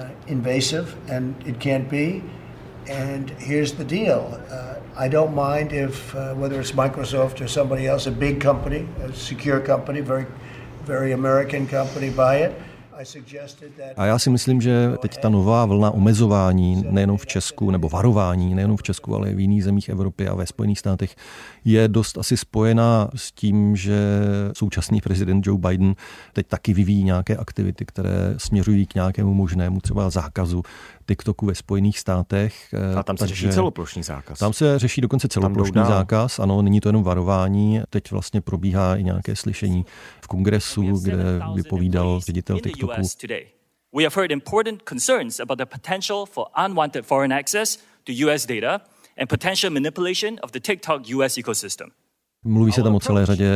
And 2.90 3.30
here's 3.30 3.74
the 3.74 3.86
deal. 3.86 4.42
Uh, 4.50 4.80
I 4.98 5.08
don't 5.10 5.36
mind 5.36 5.74
if 5.74 6.16
uh, 6.16 6.34
whether 6.34 6.60
it's 6.60 6.72
Microsoft 6.72 7.40
or 7.40 7.48
somebody 7.48 7.86
else, 7.86 8.08
a 8.08 8.12
big 8.12 8.42
company, 8.42 8.88
a 9.04 9.14
secure 9.14 9.60
company, 9.60 10.02
very, 10.02 10.26
very 10.86 11.12
American 11.12 11.68
company, 11.68 12.10
buy 12.10 12.38
it. 12.38 12.60
A 13.98 14.06
já 14.06 14.20
si 14.20 14.30
myslím, 14.30 14.62
že 14.62 14.92
teď 15.00 15.18
ta 15.22 15.30
nová 15.30 15.66
vlna 15.66 15.92
omezování, 15.92 16.86
nejenom 16.90 17.18
v 17.18 17.26
Česku, 17.26 17.72
nebo 17.72 17.90
varování, 17.90 18.56
nejenom 18.56 18.78
v 18.78 18.84
Česku, 18.84 19.16
ale 19.16 19.32
i 19.32 19.36
v 19.36 19.40
jiných 19.40 19.64
zemích 19.64 19.90
Evropy 19.90 20.28
a 20.28 20.36
ve 20.36 20.46
Spojených 20.46 20.80
státech, 20.80 21.16
je 21.66 21.88
dost 21.88 22.18
asi 22.18 22.38
spojená 22.38 23.10
s 23.16 23.32
tím, 23.32 23.76
že 23.76 24.00
současný 24.54 25.02
prezident 25.02 25.48
Joe 25.48 25.60
Biden 25.60 25.96
teď 26.34 26.48
taky 26.48 26.74
vyvíjí 26.74 27.04
nějaké 27.04 27.38
aktivity, 27.38 27.86
které 27.86 28.34
směřují 28.38 28.86
k 28.86 28.96
nějakému 28.96 29.34
možnému 29.34 29.82
třeba 29.82 30.10
zákazu 30.10 30.64
TikToku 31.06 31.46
ve 31.46 31.56
Spojených 31.56 32.00
státech. 32.00 32.74
A 33.00 33.04
tam 33.04 33.18
se 33.18 33.20
Takže, 33.20 33.36
řeší 33.36 33.50
celoplošný 33.54 34.04
zákaz. 34.04 34.40
Tam 34.40 34.54
se 34.54 34.80
řeší 34.80 35.02
dokonce 35.02 35.28
celoplošný 35.28 35.82
zákaz, 35.88 36.40
ano, 36.40 36.62
není 36.62 36.80
to 36.80 36.90
jenom 36.90 37.04
varování. 37.04 37.82
Teď 37.90 38.12
vlastně 38.12 38.42
probíhá 38.42 38.96
i 38.96 39.04
nějaké 39.04 39.36
slyšení 39.36 39.86
v 40.22 40.28
kongresu, 40.28 41.00
kde 41.04 41.42
vypovídal 41.56 42.20
ředitel 42.20 42.60
TikToku. 42.60 42.89
We 43.92 44.04
have 44.04 44.14
heard 44.14 44.32
important 44.32 44.86
concerns 44.86 45.40
about 45.40 45.58
the 45.58 45.66
potential 45.66 46.26
for 46.26 46.50
unwanted 46.56 47.06
foreign 47.06 47.32
access 47.32 47.78
to 48.06 48.14
US 48.14 48.46
data 48.46 48.82
and 49.18 49.28
potential 49.28 49.70
manipulation 49.70 50.40
of 50.40 50.52
the 50.52 50.60
TikTok 50.60 51.10
US 51.10 51.38
ecosystem. 51.38 51.92
Mluví 52.46 52.72
se 52.72 52.84
tam 52.84 52.96
o 52.96 53.00
celé 53.00 53.26
řadě 53.26 53.52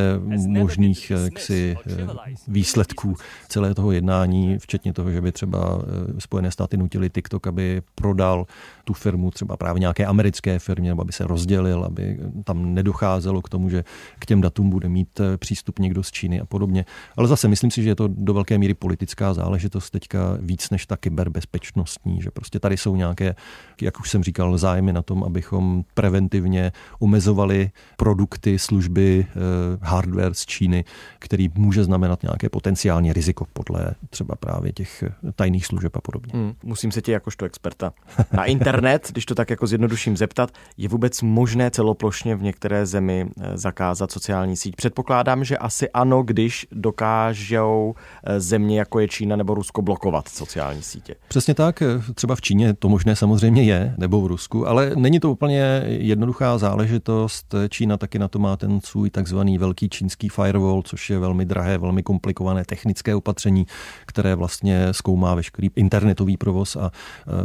možných 0.48 1.12
ksi, 1.34 1.76
eh, 1.88 2.08
výsledků 2.48 3.16
celé 3.50 3.76
toho 3.76 3.92
jednání, 3.92 4.58
včetně 4.60 4.94
toho, 4.94 5.12
že 5.12 5.22
by 5.22 5.32
třeba 5.32 5.80
eh, 5.82 6.22
Spojené 6.22 6.52
státy 6.52 6.78
nutili 6.78 7.10
TikTok, 7.10 7.48
aby 7.48 7.82
prodal 7.96 8.46
tu 8.84 8.94
firmu 8.94 9.32
třeba 9.32 9.58
právě 9.58 9.80
nějaké 9.80 10.06
americké 10.06 10.60
firmě, 10.60 10.90
nebo 10.90 11.02
aby 11.02 11.12
se 11.12 11.28
rozdělil, 11.28 11.84
aby 11.84 12.20
tam 12.44 12.74
nedocházelo 12.74 13.42
k 13.42 13.50
tomu, 13.50 13.70
že 13.70 13.84
k 14.20 14.26
těm 14.26 14.42
datům 14.42 14.70
bude 14.70 14.90
mít 14.90 15.20
eh, 15.20 15.38
přístup 15.38 15.80
někdo 15.80 16.04
z 16.04 16.12
Číny 16.12 16.42
a 16.42 16.46
podobně. 16.46 16.86
Ale 17.18 17.28
zase 17.28 17.48
myslím 17.48 17.72
si, 17.72 17.84
že 17.84 17.90
je 17.90 17.96
to 17.96 18.08
do 18.08 18.34
velké 18.34 18.58
míry 18.58 18.74
politická 18.74 19.34
záležitost 19.34 19.90
teďka 19.90 20.38
víc 20.40 20.70
než 20.70 20.86
ta 20.86 20.98
kyberbezpečnostní, 20.98 22.22
že 22.22 22.32
prostě 22.32 22.60
tady 22.60 22.78
jsou 22.78 22.96
nějaké, 22.96 23.36
jak 23.82 24.00
už 24.00 24.10
jsem 24.10 24.24
říkal, 24.24 24.58
zájmy 24.58 24.94
na 24.94 25.02
tom, 25.02 25.24
abychom 25.24 25.84
preventivně 25.94 26.72
omezovali 27.00 27.72
produkty, 27.98 28.60
služby, 28.74 29.26
eh, 29.30 29.36
hardware 29.82 30.34
z 30.34 30.46
Číny, 30.46 30.86
který 31.20 31.50
může 31.56 31.84
znamenat 31.84 32.24
nějaké 32.24 32.50
potenciální 32.50 33.14
riziko 33.14 33.46
podle 33.54 33.96
třeba 34.10 34.36
právě 34.36 34.74
těch 34.74 35.04
tajných 35.36 35.66
služeb 35.66 35.96
a 35.96 36.02
podobně. 36.02 36.32
Hmm, 36.34 36.54
musím 36.64 36.92
se 36.92 37.02
tě 37.02 37.12
jakožto 37.12 37.46
experta 37.46 37.94
na 38.32 38.46
internet, 38.46 39.10
když 39.12 39.26
to 39.26 39.36
tak 39.36 39.50
jako 39.50 39.68
zjednoduším 39.68 40.18
zeptat, 40.18 40.52
je 40.78 40.90
vůbec 40.90 41.22
možné 41.22 41.72
celoplošně 41.72 42.36
v 42.36 42.44
některé 42.44 42.86
zemi 42.86 43.26
eh, 43.26 43.58
zakázat 43.58 44.12
sociální 44.12 44.58
síť? 44.58 44.76
Předpokládám, 44.76 45.44
že 45.44 45.58
asi 45.58 45.90
ano, 45.90 46.24
když 46.24 46.68
dokážou 46.72 47.96
eh, 48.24 48.40
země 48.40 48.80
jako 48.80 49.00
je 49.00 49.08
Čína 49.08 49.36
nebo 49.36 49.54
Rusko 49.54 49.82
blokovat 49.82 50.28
sociální 50.28 50.82
sítě. 50.82 51.16
Přesně 51.28 51.54
tak, 51.54 51.84
třeba 52.16 52.36
v 52.36 52.42
Číně 52.42 52.74
to 52.74 52.90
možné 52.90 53.16
samozřejmě 53.16 53.64
je, 53.64 53.96
nebo 53.98 54.22
v 54.22 54.28
Rusku, 54.28 54.68
ale 54.68 54.92
není 54.96 55.20
to 55.20 55.32
úplně 55.32 55.84
jednoduchá 55.86 56.58
záležitost. 56.58 57.56
Čína 57.70 57.98
taky 57.98 58.20
na 58.20 58.28
to 58.28 58.40
má 58.40 58.58
ten 58.64 58.82
svůj 58.82 59.10
takzvaný 59.10 59.58
velký 59.58 59.90
čínský 59.90 60.30
firewall, 60.30 60.82
což 60.82 61.10
je 61.10 61.20
velmi 61.20 61.46
drahé, 61.46 61.78
velmi 61.78 62.04
komplikované 62.04 62.66
technické 62.66 63.16
opatření, 63.16 63.68
které 64.06 64.36
vlastně 64.36 64.88
zkoumá 64.92 65.36
veškerý 65.36 65.70
internetový 65.76 66.38
provoz 66.38 66.76
a 66.76 66.92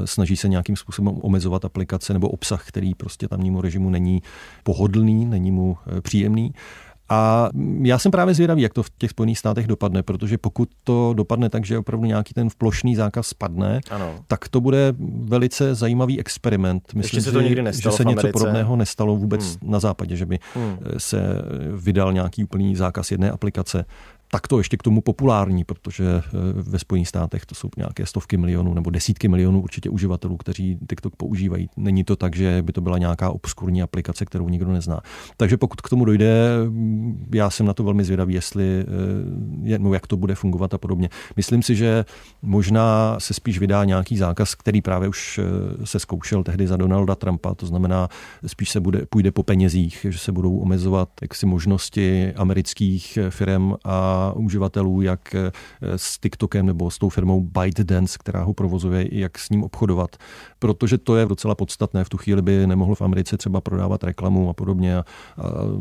snaží 0.05 0.37
se 0.37 0.49
nějakým 0.49 0.77
způsobem 0.77 1.15
omezovat 1.21 1.65
aplikace 1.65 2.13
nebo 2.13 2.29
obsah, 2.29 2.69
který 2.69 2.95
prostě 2.95 3.29
tamnímu 3.29 3.61
režimu 3.61 3.91
není 3.91 4.23
pohodlný, 4.63 5.27
není 5.27 5.51
mu 5.51 5.77
e, 5.99 6.01
příjemný. 6.01 6.53
A 7.09 7.51
já 7.83 7.99
jsem 7.99 8.13
právě 8.13 8.35
zvědavý, 8.35 8.63
jak 8.63 8.75
to 8.75 8.83
v 8.83 8.91
těch 8.99 9.11
Spojených 9.11 9.39
státech 9.39 9.67
dopadne, 9.67 10.03
protože 10.03 10.39
pokud 10.39 10.69
to 10.85 11.13
dopadne 11.17 11.51
tak, 11.51 11.65
že 11.65 11.79
opravdu 11.79 12.07
nějaký 12.07 12.35
ten 12.35 12.49
plošný 12.59 12.97
zákaz 12.97 13.27
spadne, 13.27 13.81
ano. 13.91 14.15
tak 14.27 14.49
to 14.49 14.61
bude 14.61 14.95
velice 15.25 15.75
zajímavý 15.75 16.21
experiment. 16.21 16.95
Myslím 16.95 17.23
se 17.23 17.33
to 17.33 17.41
nikdy 17.41 17.63
nestalo 17.63 17.93
že 17.93 17.97
se 17.97 18.05
něco 18.05 18.29
podobného 18.33 18.77
nestalo 18.77 19.17
vůbec 19.17 19.57
hmm. 19.57 19.71
na 19.71 19.81
západě, 19.81 20.17
že 20.17 20.27
by 20.27 20.39
hmm. 20.55 20.79
se 20.99 21.23
vydal 21.77 22.13
nějaký 22.13 22.45
úplný 22.45 22.77
zákaz 22.77 23.11
jedné 23.11 23.31
aplikace 23.31 23.85
tak 24.31 24.49
to 24.49 24.59
ještě 24.59 24.77
k 24.77 24.83
tomu 24.83 25.01
populární, 25.01 25.65
protože 25.65 26.05
eh, 26.05 26.23
ve 26.53 26.79
Spojených 26.79 27.09
státech 27.09 27.47
to 27.47 27.55
jsou 27.55 27.69
nějaké 27.77 28.07
stovky 28.07 28.37
milionů 28.37 28.75
nebo 28.75 28.91
desítky 28.91 29.29
milionů 29.29 29.61
určitě 29.61 29.91
uživatelů, 29.91 30.37
kteří 30.37 30.79
TikTok 30.89 31.17
používají. 31.17 31.69
Není 31.77 32.05
to 32.05 32.17
tak, 32.17 32.37
že 32.37 32.63
by 32.63 32.73
to 32.73 32.81
byla 32.81 32.99
nějaká 32.99 33.31
obskurní 33.31 33.83
aplikace, 33.83 34.25
kterou 34.25 34.49
nikdo 34.49 34.73
nezná. 34.73 35.01
Takže 35.37 35.57
pokud 35.57 35.81
k 35.81 35.89
tomu 35.89 36.05
dojde, 36.05 36.53
já 37.35 37.51
jsem 37.51 37.67
na 37.67 37.75
to 37.75 37.85
velmi 37.85 38.05
zvědavý, 38.05 38.35
jestli, 38.35 38.85
eh, 39.75 39.79
no 39.79 39.95
jak 39.95 40.07
to 40.07 40.17
bude 40.17 40.35
fungovat 40.35 40.75
a 40.75 40.79
podobně. 40.79 41.09
Myslím 41.37 41.63
si, 41.63 41.75
že 41.75 42.05
možná 42.43 43.21
se 43.21 43.35
spíš 43.35 43.59
vydá 43.59 43.85
nějaký 43.85 44.17
zákaz, 44.17 44.55
který 44.55 44.83
právě 44.83 45.09
už 45.09 45.41
eh, 45.43 45.87
se 45.87 45.99
zkoušel 45.99 46.43
tehdy 46.43 46.67
za 46.67 46.77
Donalda 46.77 47.15
Trumpa, 47.15 47.55
to 47.55 47.67
znamená, 47.67 48.09
spíš 48.47 48.71
se 48.71 48.81
bude, 48.81 49.07
půjde 49.11 49.31
po 49.31 49.43
penězích, 49.43 50.07
že 50.09 50.19
se 50.19 50.33
budou 50.33 50.59
omezovat 50.59 51.09
jaksi 51.23 51.47
možnosti 51.47 52.33
amerických 52.37 53.19
firm 53.31 53.75
a 53.85 54.18
uživatelů, 54.37 55.03
jak 55.03 55.35
eh, 55.35 55.53
s 55.83 56.19
TikTokem 56.19 56.67
nebo 56.67 56.91
s 56.91 56.99
tou 56.99 57.09
firmou 57.09 57.41
ByteDance, 57.41 58.19
která 58.21 58.43
ho 58.43 58.55
provozuje, 58.55 59.09
jak 59.13 59.39
s 59.39 59.51
ním 59.51 59.65
obchodovat. 59.65 60.17
Protože 60.59 60.99
to 60.99 61.17
je 61.17 61.27
docela 61.27 61.55
podstatné. 61.55 62.05
V 62.05 62.09
tu 62.09 62.17
chvíli 62.17 62.43
by 62.43 62.67
nemohl 62.67 62.95
v 62.95 63.03
Americe 63.03 63.37
třeba 63.37 63.61
prodávat 63.61 64.05
reklamu 64.05 64.51
a 64.51 64.53
podobně. 64.53 64.97
A 64.97 65.05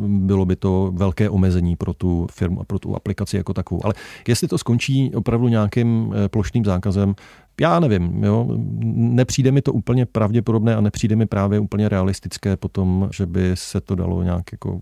bylo 0.07 0.45
by 0.45 0.55
to 0.55 0.91
velké 0.95 1.29
omezení 1.29 1.75
pro 1.75 1.93
tu 1.93 2.27
firmu 2.31 2.61
a 2.61 2.63
pro 2.63 2.79
tu 2.79 2.95
aplikaci 2.95 3.37
jako 3.37 3.53
takovou. 3.53 3.85
Ale 3.85 3.93
jestli 4.27 4.47
to 4.47 4.57
skončí 4.57 5.11
opravdu 5.15 5.47
nějakým 5.47 6.13
eh, 6.15 6.29
plošným 6.29 6.65
zákazem, 6.65 7.15
Já 7.61 7.79
nevím, 7.79 8.23
jo, 8.23 8.47
nepřijde 8.95 9.51
mi 9.51 9.61
to 9.61 9.73
úplně 9.73 10.05
pravděpodobné 10.05 10.75
a 10.75 10.81
nepřijde 10.81 11.15
mi 11.15 11.25
právě 11.25 11.59
úplně 11.59 11.89
realistické 11.89 12.57
potom, 12.57 13.09
že 13.13 13.25
by 13.25 13.51
se 13.53 13.81
to 13.81 13.95
dalo 13.95 14.23
nějak 14.23 14.51
jako 14.51 14.79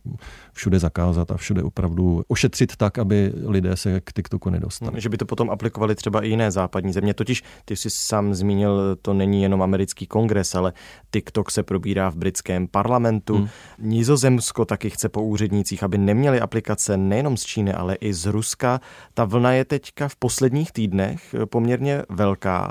všude 0.53 0.79
zakázat 0.79 1.31
a 1.31 1.37
všude 1.37 1.63
opravdu 1.63 2.23
ošetřit 2.27 2.75
tak, 2.75 2.97
aby 2.97 3.33
lidé 3.45 3.77
se 3.77 4.01
k 4.01 4.13
TikToku 4.13 4.49
nedostali. 4.49 5.01
Že 5.01 5.09
by 5.09 5.17
to 5.17 5.25
potom 5.25 5.49
aplikovali 5.49 5.95
třeba 5.95 6.21
i 6.21 6.29
jiné 6.29 6.51
západní 6.51 6.93
země. 6.93 7.13
Totiž 7.13 7.43
ty 7.65 7.75
jsi 7.75 7.89
sám 7.89 8.33
zmínil, 8.33 8.95
to 9.01 9.13
není 9.13 9.41
jenom 9.41 9.61
americký 9.61 10.07
kongres, 10.07 10.55
ale 10.55 10.73
TikTok 11.11 11.51
se 11.51 11.63
probírá 11.63 12.09
v 12.09 12.15
britském 12.15 12.67
parlamentu. 12.67 13.37
Hmm. 13.37 13.47
Nizozemsko 13.79 14.65
taky 14.65 14.89
chce 14.89 15.09
po 15.09 15.23
úřednících, 15.23 15.83
aby 15.83 15.97
neměli 15.97 16.39
aplikace 16.39 16.97
nejenom 16.97 17.37
z 17.37 17.43
Číny, 17.43 17.73
ale 17.73 17.95
i 17.95 18.13
z 18.13 18.25
Ruska. 18.25 18.81
Ta 19.13 19.25
vlna 19.25 19.51
je 19.51 19.65
teďka 19.65 20.07
v 20.07 20.15
posledních 20.15 20.71
týdnech 20.71 21.35
poměrně 21.49 22.03
velká. 22.09 22.64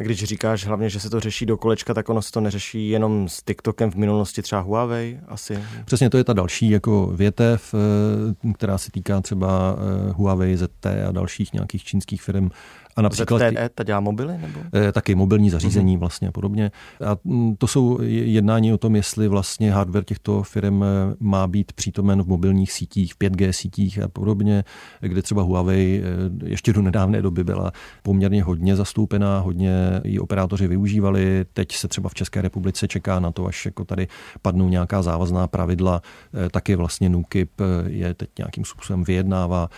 Když 0.00 0.24
říkáš 0.24 0.66
hlavně, 0.66 0.90
že 0.90 1.00
se 1.00 1.10
to 1.10 1.20
řeší 1.20 1.46
do 1.46 1.56
kolečka, 1.56 1.94
tak 1.94 2.08
ono 2.08 2.22
se 2.22 2.32
to 2.32 2.40
neřeší 2.40 2.88
jenom 2.88 3.28
s 3.28 3.42
TikTokem 3.42 3.90
v 3.90 3.94
minulosti 3.94 4.42
třeba 4.42 4.60
Huawei 4.60 5.20
asi. 5.28 5.58
Přesně 5.84 6.10
to 6.10 6.18
je 6.18 6.24
ta 6.24 6.32
další 6.32 6.70
jako 6.70 7.06
větev, 7.06 7.74
eh, 7.74 8.52
která 8.52 8.78
se 8.78 8.90
týká 8.90 9.20
třeba 9.20 9.76
eh, 9.78 10.12
Huawei, 10.12 10.56
ZT 10.56 10.86
a 11.08 11.12
dalších 11.12 11.52
nějakých 11.52 11.84
čínských 11.84 12.22
firm 12.22 12.50
a 12.98 13.02
například, 13.02 13.38
ZTE, 13.38 13.68
ta 13.74 13.84
dělá 13.84 14.00
mobily? 14.00 14.38
Nebo? 14.38 14.60
Eh, 14.74 14.92
taky 14.92 15.14
mobilní 15.14 15.50
zařízení 15.50 15.96
mm-hmm. 15.96 16.00
vlastně 16.00 16.28
a 16.28 16.32
podobně. 16.32 16.70
A 17.06 17.16
mm, 17.24 17.56
to 17.56 17.66
jsou 17.66 17.98
jednání 18.02 18.72
o 18.72 18.78
tom, 18.78 18.96
jestli 18.96 19.28
vlastně 19.28 19.72
hardware 19.72 20.04
těchto 20.04 20.42
firm 20.42 20.82
eh, 20.82 20.86
má 21.20 21.46
být 21.46 21.72
přítomen 21.72 22.22
v 22.22 22.26
mobilních 22.26 22.72
sítích, 22.72 23.14
v 23.14 23.18
5G 23.18 23.50
sítích 23.50 24.02
a 24.02 24.08
podobně, 24.08 24.64
kde 25.00 25.22
třeba 25.22 25.42
Huawei 25.42 26.02
eh, 26.04 26.48
ještě 26.48 26.72
do 26.72 26.82
nedávné 26.82 27.22
doby 27.22 27.44
byla 27.44 27.72
poměrně 28.02 28.42
hodně 28.42 28.76
zastoupená, 28.76 29.40
hodně 29.40 30.00
ji 30.04 30.18
operátoři 30.18 30.66
využívali. 30.66 31.44
Teď 31.52 31.72
se 31.72 31.88
třeba 31.88 32.08
v 32.08 32.14
České 32.14 32.42
republice 32.42 32.88
čeká 32.88 33.20
na 33.20 33.32
to, 33.32 33.46
až 33.46 33.64
jako 33.64 33.84
tady 33.84 34.08
padnou 34.42 34.68
nějaká 34.68 35.02
závazná 35.02 35.46
pravidla, 35.46 36.02
taky 36.50 36.76
vlastně 36.76 37.08
NUKIP 37.08 37.50
je 37.86 38.14
teď 38.14 38.30
nějakým 38.38 38.64
způsobem 38.64 39.04
vyjednává 39.04 39.68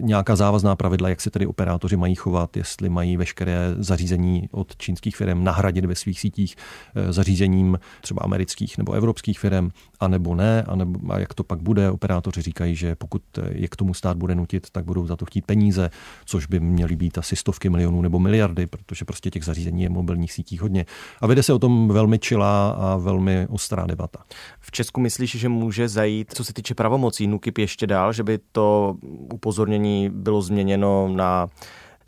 nějaká 0.00 0.36
závazná 0.36 0.76
pravidla, 0.76 1.08
jak 1.08 1.20
se 1.20 1.30
tedy 1.30 1.46
operátoři 1.46 1.96
mají 1.96 2.14
chovat, 2.14 2.56
jestli 2.68 2.88
mají 2.88 3.16
veškeré 3.16 3.74
zařízení 3.78 4.48
od 4.52 4.76
čínských 4.76 5.16
firm 5.16 5.44
nahradit 5.44 5.84
ve 5.84 5.94
svých 5.94 6.20
sítích 6.20 6.56
eh, 6.94 7.12
zařízením 7.12 7.78
třeba 8.00 8.22
amerických 8.22 8.78
nebo 8.78 8.92
evropských 8.92 9.40
firm, 9.40 9.70
anebo 10.00 10.34
ne, 10.34 10.62
anebo, 10.62 11.12
a 11.12 11.18
jak 11.18 11.34
to 11.34 11.44
pak 11.44 11.62
bude. 11.62 11.90
Operátoři 11.90 12.42
říkají, 12.42 12.76
že 12.76 12.94
pokud 12.94 13.22
je 13.50 13.68
k 13.68 13.76
tomu 13.76 13.94
stát 13.94 14.16
bude 14.16 14.34
nutit, 14.34 14.70
tak 14.72 14.84
budou 14.84 15.06
za 15.06 15.16
to 15.16 15.24
chtít 15.24 15.46
peníze, 15.46 15.90
což 16.24 16.46
by 16.46 16.60
měly 16.60 16.96
být 16.96 17.18
asi 17.18 17.36
stovky 17.36 17.70
milionů 17.70 18.02
nebo 18.02 18.18
miliardy, 18.18 18.66
protože 18.66 19.04
prostě 19.04 19.30
těch 19.30 19.44
zařízení 19.44 19.82
je 19.82 19.88
mobilních 19.88 20.32
sítích 20.32 20.60
hodně. 20.60 20.86
A 21.20 21.26
vede 21.26 21.42
se 21.42 21.52
o 21.52 21.58
tom 21.58 21.88
velmi 21.88 22.18
čilá 22.18 22.70
a 22.70 22.96
velmi 22.96 23.46
ostrá 23.50 23.86
debata. 23.86 24.18
V 24.60 24.70
Česku 24.70 25.00
myslíš, 25.00 25.36
že 25.36 25.48
může 25.48 25.88
zajít, 25.88 26.34
co 26.34 26.44
se 26.44 26.52
týče 26.52 26.74
pravomocí 26.74 27.26
NUKIP 27.26 27.58
ještě 27.58 27.86
dál, 27.86 28.12
že 28.12 28.22
by 28.22 28.38
to 28.52 28.96
upozornění 29.32 30.10
bylo 30.10 30.42
změněno 30.42 31.08
na 31.08 31.48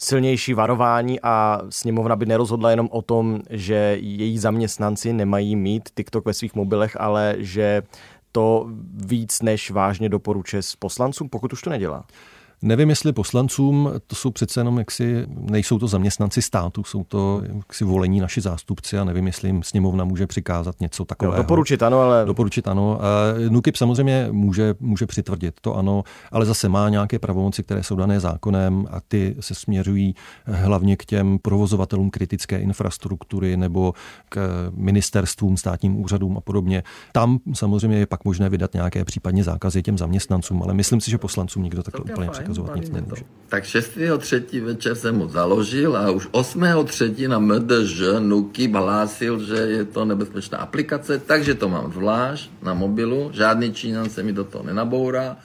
silnější 0.02 0.54
varování 0.54 1.20
a 1.20 1.60
sněmovna 1.70 2.16
by 2.16 2.26
nerozhodla 2.26 2.70
jenom 2.70 2.88
o 2.90 3.02
tom, 3.02 3.40
že 3.50 3.96
její 4.00 4.38
zaměstnanci 4.38 5.12
nemají 5.12 5.56
mít 5.56 5.88
TikTok 5.94 6.24
ve 6.26 6.34
svých 6.34 6.54
mobilech, 6.54 7.00
ale 7.00 7.34
že 7.38 7.82
to 8.32 8.66
víc 8.94 9.42
než 9.42 9.70
vážně 9.70 10.08
doporučuje 10.08 10.62
s 10.62 10.76
poslancům, 10.76 11.28
pokud 11.28 11.52
už 11.52 11.62
to 11.62 11.70
nedělá. 11.70 12.04
Nevím, 12.62 12.90
jestli 12.90 13.12
poslancům, 13.12 13.90
to 14.06 14.16
jsou 14.16 14.30
přece 14.30 14.60
jenom 14.60 14.78
jaksi, 14.78 15.26
nejsou 15.28 15.78
to 15.78 15.86
zaměstnanci 15.86 16.42
státu, 16.42 16.84
jsou 16.84 17.04
to 17.04 17.42
jaksi 17.56 17.84
volení 17.84 18.20
naši 18.20 18.40
zástupci 18.40 18.98
a 18.98 19.04
nevím, 19.04 19.26
jestli 19.26 19.48
jim 19.48 19.62
sněmovna 19.62 20.04
může 20.04 20.26
přikázat 20.26 20.80
něco 20.80 21.04
takového. 21.04 21.36
Jo, 21.36 21.42
doporučit 21.42 21.82
ano, 21.82 22.00
ale... 22.00 22.24
Doporučit 22.26 22.68
ano. 22.68 23.00
NUKIP 23.48 23.76
samozřejmě 23.76 24.28
může, 24.30 24.74
může 24.80 25.06
přitvrdit, 25.06 25.54
to 25.60 25.76
ano, 25.76 26.02
ale 26.32 26.46
zase 26.46 26.68
má 26.68 26.88
nějaké 26.88 27.18
pravomoci, 27.18 27.62
které 27.62 27.82
jsou 27.82 27.96
dané 27.96 28.20
zákonem 28.20 28.86
a 28.90 29.00
ty 29.08 29.36
se 29.40 29.54
směřují 29.54 30.14
hlavně 30.46 30.96
k 30.96 31.04
těm 31.04 31.38
provozovatelům 31.38 32.10
kritické 32.10 32.58
infrastruktury 32.58 33.56
nebo 33.56 33.94
k 34.28 34.68
ministerstvům, 34.74 35.56
státním 35.56 36.00
úřadům 36.00 36.36
a 36.36 36.40
podobně. 36.40 36.82
Tam 37.12 37.38
samozřejmě 37.54 37.98
je 37.98 38.06
pak 38.06 38.24
možné 38.24 38.48
vydat 38.48 38.74
nějaké 38.74 39.04
případně 39.04 39.44
zákazy 39.44 39.82
těm 39.82 39.98
zaměstnancům, 39.98 40.62
ale 40.62 40.74
myslím 40.74 41.00
si, 41.00 41.10
že 41.10 41.18
poslancům 41.18 41.62
nikdo 41.62 41.82
takhle 41.82 42.12
úplně 42.12 42.30
zakazovat 42.54 42.76
nic 42.76 42.90
nemůže. 42.90 43.24
Tak 43.48 43.64
6.3. 43.64 44.62
večer 44.62 44.94
jsem 44.94 45.16
mu 45.16 45.28
založil 45.28 45.96
a 45.96 46.10
už 46.10 46.28
8.3. 46.28 47.28
na 47.28 47.38
MDŽ 47.38 48.22
Nukib 48.22 48.74
hlásil, 48.74 49.42
že 49.42 49.56
je 49.56 49.84
to 49.84 50.04
nebezpečná 50.04 50.58
aplikace, 50.58 51.18
takže 51.18 51.54
to 51.54 51.68
mám 51.68 51.90
zvlášť 51.92 52.62
na 52.62 52.74
mobilu, 52.74 53.30
žádný 53.34 53.74
Čínan 53.74 54.06
se 54.10 54.22
mi 54.22 54.32
do 54.32 54.44
toho 54.44 54.64
nenabourá 54.64 55.36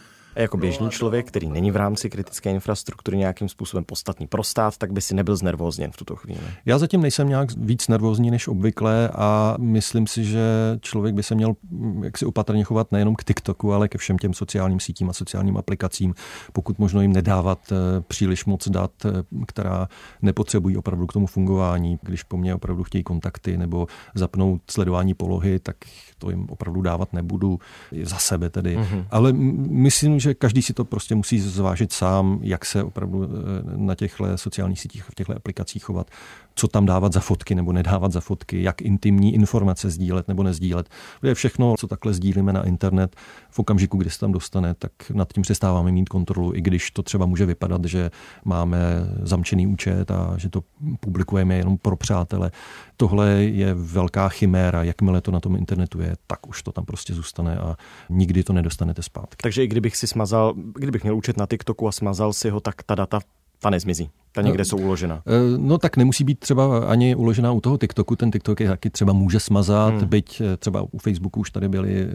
jako 0.41 0.57
běžný 0.57 0.89
člověk, 0.89 1.27
který 1.27 1.49
není 1.49 1.71
v 1.71 1.75
rámci 1.75 2.09
kritické 2.09 2.51
infrastruktury 2.51 3.17
nějakým 3.17 3.49
způsobem 3.49 3.83
podstatný 3.83 4.27
pro 4.27 4.43
stát, 4.43 4.77
tak 4.77 4.93
by 4.93 5.01
si 5.01 5.15
nebyl 5.15 5.35
znervózněn 5.35 5.91
v 5.91 5.97
tuto 5.97 6.15
chvíli. 6.15 6.39
Já 6.65 6.77
zatím 6.77 7.01
nejsem 7.01 7.29
nějak 7.29 7.49
víc 7.57 7.87
nervózní 7.87 8.31
než 8.31 8.47
obvykle 8.47 9.09
a 9.15 9.55
myslím 9.59 10.07
si, 10.07 10.23
že 10.23 10.39
člověk 10.81 11.15
by 11.15 11.23
se 11.23 11.35
měl 11.35 11.53
mm, 11.69 12.03
jaksi 12.03 12.25
opatrně 12.25 12.63
chovat 12.63 12.91
nejenom 12.91 13.15
k 13.15 13.23
TikToku, 13.23 13.73
ale 13.73 13.87
ke 13.87 13.97
všem 13.97 14.17
těm 14.17 14.33
sociálním 14.33 14.79
sítím 14.79 15.09
a 15.09 15.13
sociálním 15.13 15.57
aplikacím, 15.57 16.13
pokud 16.53 16.79
možno 16.79 17.01
jim 17.01 17.13
nedávat 17.13 17.59
eh, 17.71 17.75
příliš 18.01 18.45
moc 18.45 18.67
dat, 18.69 18.91
eh, 19.05 19.09
která 19.47 19.87
nepotřebují 20.21 20.77
opravdu 20.77 21.07
k 21.07 21.13
tomu 21.13 21.27
fungování. 21.27 21.99
Když 22.01 22.23
po 22.23 22.37
mně 22.37 22.55
opravdu 22.55 22.83
chtějí 22.83 23.03
kontakty 23.03 23.57
nebo 23.57 23.87
zapnout 24.15 24.61
sledování 24.71 25.13
polohy, 25.13 25.59
tak 25.59 25.75
to 26.17 26.29
jim 26.29 26.47
opravdu 26.49 26.81
dávat 26.81 27.13
nebudu 27.13 27.59
za 28.03 28.17
sebe 28.17 28.49
tedy. 28.49 28.77
Mm-hmm. 28.77 29.05
Ale 29.11 29.33
myslím, 29.69 30.19
že 30.25 30.33
každý 30.33 30.61
si 30.61 30.73
to 30.73 30.85
prostě 30.85 31.15
musí 31.15 31.39
zvážit 31.39 31.93
sám, 31.93 32.39
jak 32.41 32.65
se 32.65 32.83
opravdu 32.83 33.23
eh, 33.23 33.29
na 33.77 33.95
těchto 33.95 34.37
sociálních 34.37 34.79
sítích, 34.79 35.03
v 35.03 35.15
těchto 35.15 35.35
aplikacích 35.35 35.83
chovat, 35.83 36.07
co 36.55 36.67
tam 36.67 36.85
dávat 36.85 37.13
za 37.13 37.19
fotky 37.19 37.55
nebo 37.55 37.73
nedávat 37.73 38.11
za 38.11 38.21
fotky, 38.21 38.63
jak 38.63 38.81
intimní 38.81 39.33
informace 39.33 39.89
sdílet 39.89 40.27
nebo 40.27 40.43
nezdílet. 40.43 40.89
To 41.21 41.27
je 41.27 41.35
všechno, 41.35 41.75
co 41.79 41.87
takhle 41.87 42.13
sdílíme 42.13 42.53
na 42.53 42.63
internet, 42.63 43.15
v 43.49 43.59
okamžiku, 43.59 43.97
kdy 43.97 44.09
se 44.09 44.19
tam 44.19 44.31
dostane, 44.31 44.73
tak 44.73 44.91
nad 45.13 45.33
tím 45.33 45.43
přestáváme 45.43 45.91
mít 45.91 46.09
kontrolu, 46.09 46.55
i 46.55 46.61
když 46.61 46.91
to 46.91 47.03
třeba 47.03 47.25
může 47.25 47.45
vypadat, 47.45 47.85
že 47.85 48.11
máme 48.45 48.77
zamčený 49.21 49.67
účet 49.67 50.11
a 50.11 50.33
že 50.37 50.49
to 50.49 50.63
publikujeme 50.99 51.55
jenom 51.55 51.77
pro 51.77 51.95
přátele. 51.95 52.51
Tohle 52.97 53.29
je 53.29 53.73
velká 53.73 54.29
chiméra, 54.29 54.83
jakmile 54.83 55.21
to 55.21 55.31
na 55.31 55.39
tom 55.39 55.55
internetu 55.55 56.01
je, 56.01 56.15
tak 56.27 56.47
už 56.47 56.63
to 56.63 56.71
tam 56.71 56.85
prostě 56.85 57.13
zůstane 57.13 57.57
a 57.57 57.75
nikdy 58.09 58.43
to 58.43 58.53
nedostanete 58.53 59.01
zpátky. 59.01 59.37
Takže 59.43 59.63
i 59.63 59.67
kdybych 59.67 59.97
si 59.97 60.07
smazal, 60.15 60.53
kdybych 60.55 61.03
měl 61.03 61.17
účet 61.17 61.37
na 61.37 61.45
TikToku 61.45 61.87
a 61.87 61.91
smazal 61.91 62.33
si 62.33 62.49
ho, 62.49 62.59
tak 62.59 62.83
ta 62.83 62.95
data 62.95 63.19
ta 63.59 63.69
nezmizí. 63.69 64.09
Ta 64.31 64.41
někde 64.41 64.61
no, 64.61 64.65
jsou 64.65 64.77
uložena. 64.77 65.23
Eh, 65.27 65.57
no 65.57 65.77
tak 65.77 65.97
nemusí 65.97 66.23
být 66.23 66.39
třeba 66.39 66.79
ani 66.87 67.15
uložená 67.15 67.51
u 67.51 67.61
toho 67.61 67.77
TikToku. 67.77 68.15
Ten 68.15 68.31
TikTok 68.31 68.59
je 68.59 68.67
taky 68.67 68.89
třeba 68.89 69.13
může 69.13 69.39
smazat, 69.39 69.93
hmm. 69.93 70.07
byť 70.07 70.41
eh, 70.41 70.57
třeba 70.57 70.85
u 70.91 70.97
Facebooku 70.97 71.39
už 71.39 71.51
tady 71.51 71.69
byly 71.69 72.07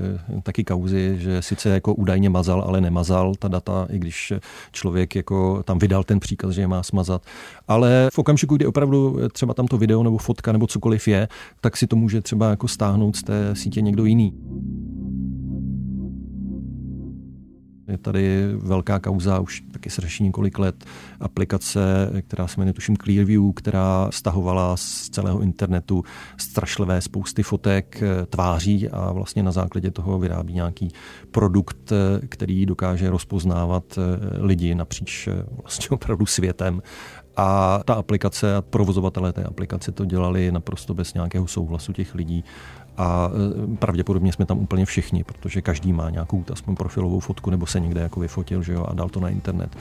taky 0.43 0.65
kauzy, 0.65 1.17
že 1.19 1.43
sice 1.43 1.69
jako 1.69 1.95
údajně 1.95 2.31
mazal, 2.31 2.61
ale 2.67 2.81
nemazal 2.81 3.35
ta 3.35 3.49
data, 3.49 3.87
i 3.91 3.99
když 3.99 4.33
člověk 4.73 5.17
jako 5.17 5.63
tam 5.63 5.79
vydal 5.79 6.05
ten 6.05 6.21
příkaz, 6.21 6.51
že 6.51 6.61
je 6.61 6.69
má 6.69 6.83
smazat. 6.83 7.23
Ale 7.69 8.09
v 8.13 8.19
okamžiku, 8.19 8.57
kdy 8.57 8.67
opravdu 8.67 9.19
třeba 9.33 9.55
tam 9.55 9.67
to 9.67 9.79
video 9.79 10.03
nebo 10.03 10.19
fotka 10.19 10.53
nebo 10.53 10.67
cokoliv 10.67 11.09
je, 11.09 11.29
tak 11.61 11.77
si 11.77 11.87
to 11.87 11.97
může 11.97 12.21
třeba 12.21 12.51
jako 12.51 12.69
stáhnout 12.69 13.17
z 13.17 13.23
té 13.23 13.55
sítě 13.55 13.81
někdo 13.81 14.05
jiný. 14.05 14.33
Je 17.90 17.98
tady 17.98 18.53
velká 18.57 18.98
kauza, 18.98 19.40
už 19.40 19.62
taky 19.72 19.90
se 19.90 20.00
řeší 20.00 20.24
několik 20.24 20.59
let, 20.59 20.85
aplikace, 21.20 22.11
která 22.29 22.46
se 22.46 22.61
jmenuje 22.61 22.72
tuším 22.72 22.96
Clearview, 22.96 23.53
která 23.57 24.09
stahovala 24.11 24.76
z 24.76 25.09
celého 25.09 25.40
internetu 25.40 26.05
strašlivé 26.37 27.00
spousty 27.00 27.42
fotek 27.42 28.03
eh, 28.03 28.26
tváří 28.26 28.88
a 28.88 29.12
vlastně 29.12 29.42
na 29.42 29.53
základě 29.53 29.90
toho 29.90 30.18
vyrábí 30.18 30.55
nějaký 30.55 30.88
produkt, 31.31 31.92
eh, 31.92 32.26
který 32.26 32.66
dokáže 32.66 33.11
rozpoznávat 33.11 33.98
eh, 33.98 34.00
lidi 34.42 34.74
napříč 34.74 35.29
vlastně 35.62 35.88
opravdu 35.90 36.26
světem. 36.26 36.83
A 37.37 37.81
ta 37.85 37.94
aplikace 37.94 38.57
a 38.57 38.62
provozovatelé 38.62 39.33
té 39.33 39.44
aplikace 39.44 39.92
to 39.92 40.05
dělali 40.05 40.53
naprosto 40.53 40.94
bez 40.94 41.14
nějakého 41.14 41.46
souhlasu 41.46 41.92
těch 41.92 42.14
lidí 42.14 42.44
a 43.01 43.31
e, 43.73 43.77
pravděpodobně 43.77 44.33
jsme 44.33 44.47
tam 44.47 44.59
úplně 44.59 44.87
všichni, 44.87 45.25
protože 45.25 45.63
každý 45.63 45.93
má 45.93 46.11
nějakou 46.11 46.45
aspoň 46.53 46.77
profilovou 46.77 47.21
fotku 47.21 47.51
nebo 47.51 47.67
se 47.67 47.81
někde 47.81 48.01
jako 48.01 48.21
vyfotil 48.21 48.63
že 48.63 48.73
jo, 48.73 48.85
a 48.89 48.95
dal 48.95 49.09
to 49.09 49.21
na 49.21 49.29
internet. 49.29 49.77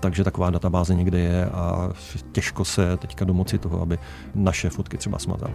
Takže 0.00 0.24
taková 0.24 0.50
databáze 0.50 0.94
někde 0.94 1.18
je 1.18 1.46
a 1.46 1.90
těžko 2.32 2.64
se 2.64 2.96
teďka 2.96 3.24
domoci 3.24 3.58
toho, 3.58 3.82
aby 3.82 3.98
naše 4.34 4.70
fotky 4.70 4.96
třeba 4.96 5.18
smazal. 5.18 5.50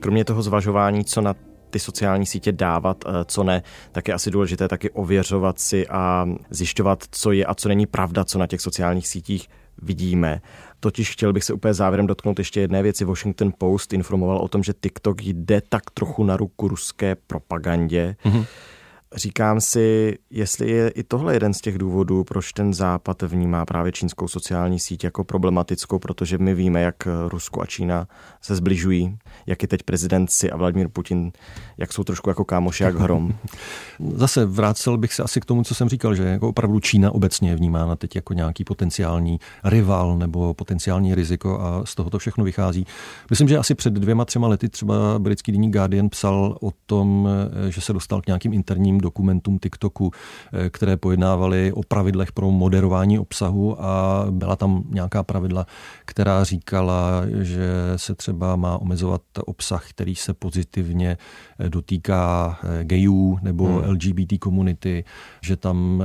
Kromě 0.00 0.24
toho 0.24 0.42
zvažování, 0.42 1.04
co 1.04 1.20
na 1.20 1.34
ty 1.72 1.78
sociální 1.78 2.26
sítě 2.26 2.52
dávat, 2.52 3.04
eh, 3.06 3.10
co 3.24 3.44
ne, 3.44 3.62
tak 3.92 4.08
je 4.08 4.14
asi 4.14 4.30
důležité 4.30 4.68
taky 4.68 4.90
ověřovat 4.90 5.58
si 5.58 5.88
a 5.88 6.26
zjišťovat, 6.50 7.04
co 7.10 7.32
je 7.32 7.46
a 7.46 7.54
co 7.54 7.68
není 7.68 7.86
pravda, 7.86 8.24
co 8.24 8.38
na 8.38 8.46
těch 8.46 8.60
sociálních 8.60 9.08
sítích 9.08 9.48
vidíme. 9.82 10.40
Totiž 10.80 11.10
chtěl 11.10 11.32
bych 11.32 11.44
se 11.44 11.52
úplně 11.52 11.74
závěrem 11.74 12.06
dotknout 12.06 12.38
ještě 12.38 12.60
jedné 12.60 12.82
věci. 12.82 13.04
Washington 13.04 13.52
Post 13.58 13.92
informoval 13.92 14.36
o 14.38 14.48
tom, 14.48 14.62
že 14.62 14.72
TikTok 14.80 15.22
jde 15.22 15.62
tak 15.68 15.90
trochu 15.94 16.24
na 16.24 16.36
ruku 16.36 16.68
ruské 16.68 17.14
propagandě. 17.14 18.16
Mm-hmm 18.24 18.46
Říkám 19.14 19.60
si, 19.60 20.18
jestli 20.30 20.70
je 20.70 20.88
i 20.88 21.02
tohle 21.02 21.34
jeden 21.34 21.54
z 21.54 21.60
těch 21.60 21.78
důvodů, 21.78 22.24
proč 22.24 22.52
ten 22.52 22.74
západ 22.74 23.22
vnímá 23.22 23.66
právě 23.66 23.92
čínskou 23.92 24.28
sociální 24.28 24.78
síť 24.78 25.04
jako 25.04 25.24
problematickou, 25.24 25.98
protože 25.98 26.38
my 26.38 26.54
víme, 26.54 26.80
jak 26.80 27.08
Rusko 27.28 27.62
a 27.62 27.66
Čína 27.66 28.08
se 28.40 28.56
zbližují, 28.56 29.18
jak 29.46 29.62
je 29.62 29.68
teď 29.68 29.82
prezident 29.82 30.30
si 30.30 30.50
a 30.50 30.56
Vladimír 30.56 30.88
Putin, 30.88 31.32
jak 31.78 31.92
jsou 31.92 32.04
trošku 32.04 32.30
jako 32.30 32.44
kámoši, 32.44 32.82
jak 32.82 32.94
hrom. 32.94 33.34
Zase 34.14 34.46
vrátil 34.46 34.98
bych 34.98 35.12
se 35.12 35.22
asi 35.22 35.40
k 35.40 35.44
tomu, 35.44 35.64
co 35.64 35.74
jsem 35.74 35.88
říkal, 35.88 36.14
že 36.14 36.22
jako 36.22 36.48
opravdu 36.48 36.80
Čína 36.80 37.10
obecně 37.10 37.50
je 37.50 37.56
vnímána 37.56 37.96
teď 37.96 38.16
jako 38.16 38.34
nějaký 38.34 38.64
potenciální 38.64 39.40
rival 39.64 40.18
nebo 40.18 40.54
potenciální 40.54 41.14
riziko 41.14 41.60
a 41.60 41.86
z 41.86 41.94
toho 41.94 42.10
to 42.10 42.18
všechno 42.18 42.44
vychází. 42.44 42.86
Myslím, 43.30 43.48
že 43.48 43.58
asi 43.58 43.74
před 43.74 43.92
dvěma, 43.92 44.24
třema 44.24 44.48
lety 44.48 44.68
třeba 44.68 45.18
britský 45.18 45.52
denní 45.52 45.70
Guardian 45.70 46.08
psal 46.08 46.58
o 46.60 46.70
tom, 46.86 47.28
že 47.68 47.80
se 47.80 47.92
dostal 47.92 48.22
k 48.22 48.26
nějakým 48.26 48.52
interním 48.52 49.01
dokumentům 49.02 49.58
TikToku, 49.58 50.10
eh, 50.52 50.70
které 50.70 50.96
pojednávaly 50.96 51.72
o 51.72 51.82
pravidlech 51.82 52.32
pro 52.32 52.50
moderování 52.50 53.18
obsahu 53.18 53.82
a 53.84 54.26
byla 54.30 54.56
tam 54.56 54.84
nějaká 54.90 55.22
pravidla, 55.22 55.66
která 56.04 56.44
říkala, 56.44 57.22
že 57.40 57.70
se 57.96 58.14
třeba 58.14 58.56
má 58.56 58.78
omezovat 58.78 59.22
obsah, 59.46 59.90
který 59.90 60.14
se 60.14 60.34
pozitivně 60.34 61.18
eh, 61.58 61.68
dotýká 61.68 62.58
eh, 62.62 62.84
gayů 62.84 63.38
nebo 63.42 63.66
hmm. 63.66 63.90
LGBT 63.90 64.38
komunity, 64.40 65.04
že 65.42 65.56
tam 65.56 66.02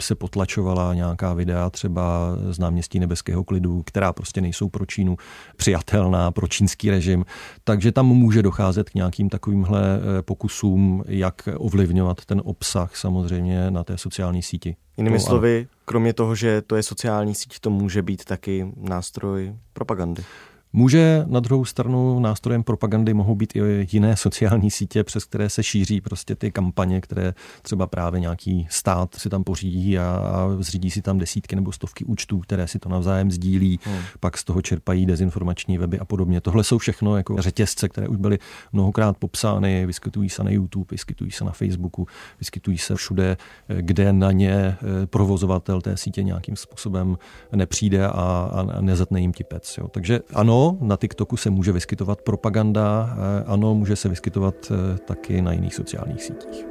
se 0.00 0.14
potlačovala 0.14 0.94
nějaká 0.94 1.34
videa 1.34 1.70
třeba 1.70 2.36
z 2.50 2.58
náměstí 2.58 3.00
Nebeského 3.00 3.44
klidu, 3.44 3.82
která 3.82 4.12
prostě 4.12 4.40
nejsou 4.40 4.68
pro 4.68 4.86
Čínu 4.86 5.16
přijatelná, 5.56 6.30
pro 6.30 6.48
čínský 6.48 6.90
režim. 6.90 7.24
Takže 7.64 7.92
tam 7.92 8.06
může 8.06 8.42
docházet 8.42 8.90
k 8.90 8.94
nějakým 8.94 9.28
takovýmhle 9.28 10.00
pokusům, 10.24 11.04
jak 11.08 11.48
ovlivňovat 11.58 12.24
ten 12.30 12.42
obsah 12.44 12.96
samozřejmě 12.96 13.70
na 13.70 13.84
té 13.84 13.98
sociální 13.98 14.42
síti. 14.42 14.76
Jinými 14.96 15.18
to, 15.18 15.24
slovy, 15.24 15.68
kromě 15.84 16.12
toho, 16.12 16.34
že 16.34 16.62
to 16.62 16.76
je 16.76 16.82
sociální 16.82 17.34
síť, 17.34 17.58
to 17.60 17.70
může 17.70 18.02
být 18.02 18.24
taky 18.24 18.72
nástroj 18.76 19.54
propagandy. 19.72 20.24
Může 20.72 21.24
na 21.26 21.40
druhou 21.40 21.64
stranu 21.64 22.20
nástrojem 22.20 22.62
propagandy 22.62 23.14
mohou 23.14 23.34
být 23.34 23.56
i 23.56 23.88
jiné 23.92 24.16
sociální 24.16 24.70
sítě, 24.70 25.04
přes 25.04 25.24
které 25.24 25.50
se 25.50 25.62
šíří 25.62 26.00
prostě 26.00 26.34
ty 26.34 26.50
kampaně, 26.50 27.00
které 27.00 27.34
třeba 27.62 27.86
právě 27.86 28.20
nějaký 28.20 28.66
stát 28.70 29.14
si 29.14 29.28
tam 29.28 29.44
pořídí 29.44 29.98
a, 29.98 30.04
a 30.04 30.56
zřídí 30.58 30.90
si 30.90 31.02
tam 31.02 31.18
desítky 31.18 31.56
nebo 31.56 31.72
stovky 31.72 32.04
účtů, 32.04 32.38
které 32.38 32.66
si 32.66 32.78
to 32.78 32.88
navzájem 32.88 33.30
sdílí, 33.30 33.80
hmm. 33.84 33.98
pak 34.20 34.38
z 34.38 34.44
toho 34.44 34.62
čerpají 34.62 35.06
dezinformační 35.06 35.78
weby 35.78 35.98
a 35.98 36.04
podobně. 36.04 36.40
Tohle 36.40 36.64
jsou 36.64 36.78
všechno 36.78 37.16
jako 37.16 37.42
řetězce, 37.42 37.88
které 37.88 38.08
už 38.08 38.16
byly 38.16 38.38
mnohokrát 38.72 39.16
popsány, 39.16 39.86
vyskytují 39.86 40.28
se 40.28 40.44
na 40.44 40.50
YouTube, 40.50 40.86
vyskytují 40.90 41.30
se 41.30 41.44
na 41.44 41.52
Facebooku, 41.52 42.06
vyskytují 42.38 42.78
se 42.78 42.94
všude, 42.94 43.36
kde 43.80 44.12
na 44.12 44.32
ně 44.32 44.52
eh, 44.52 44.76
provozovatel 45.06 45.80
té 45.80 45.96
sítě 45.96 46.22
nějakým 46.22 46.56
způsobem 46.56 47.18
nepřijde 47.52 48.06
a, 48.06 48.12
a 48.12 48.80
nezetne 48.80 49.20
jim 49.20 49.32
tipec. 49.32 49.78
Jo. 49.78 49.88
Takže 49.88 50.20
ano, 50.34 50.59
na 50.80 50.96
TikToku 50.96 51.36
se 51.36 51.50
může 51.50 51.72
vyskytovat 51.72 52.22
propaganda, 52.22 53.16
eh, 53.16 53.44
ano, 53.46 53.74
může 53.74 53.96
se 53.96 54.08
vyskytovat 54.08 54.54
eh, 54.70 54.98
taky 54.98 55.42
na 55.42 55.52
jiných 55.52 55.74
sociálních 55.74 56.22
sítích. 56.22 56.66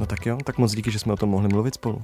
No 0.00 0.06
tak 0.06 0.26
jo, 0.26 0.38
tak 0.44 0.58
moc 0.58 0.74
díky, 0.74 0.90
že 0.90 0.98
jsme 0.98 1.12
o 1.12 1.16
tom 1.16 1.28
mohli 1.28 1.48
mluvit 1.48 1.74
spolu. 1.74 2.02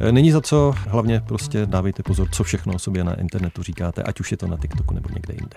Eh, 0.00 0.12
není 0.12 0.30
za 0.30 0.40
co, 0.40 0.74
hlavně 0.76 1.20
prostě 1.20 1.66
dávejte 1.66 2.02
pozor, 2.02 2.28
co 2.32 2.44
všechno 2.44 2.74
o 2.74 2.78
sobě 2.78 3.04
na 3.04 3.20
internetu 3.20 3.62
říkáte, 3.62 4.02
ať 4.02 4.20
už 4.20 4.30
je 4.30 4.36
to 4.36 4.46
na 4.46 4.56
TikToku 4.56 4.94
nebo 4.94 5.08
někde 5.14 5.34
jinde. 5.34 5.56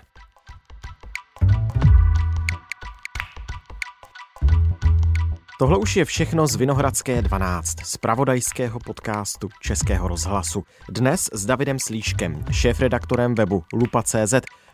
Tohle 5.61 5.77
už 5.77 5.95
je 5.95 6.05
všechno 6.05 6.47
z 6.47 6.55
Vinohradské 6.55 7.21
12, 7.21 7.75
z 7.83 7.97
pravodajského 7.97 8.79
podcastu 8.79 9.49
Českého 9.61 10.07
rozhlasu. 10.07 10.63
Dnes 10.89 11.29
s 11.33 11.45
Davidem 11.45 11.79
Slíškem, 11.79 12.45
šéf-redaktorem 12.51 13.35
webu 13.35 13.63
Lupa.cz, 13.73 14.33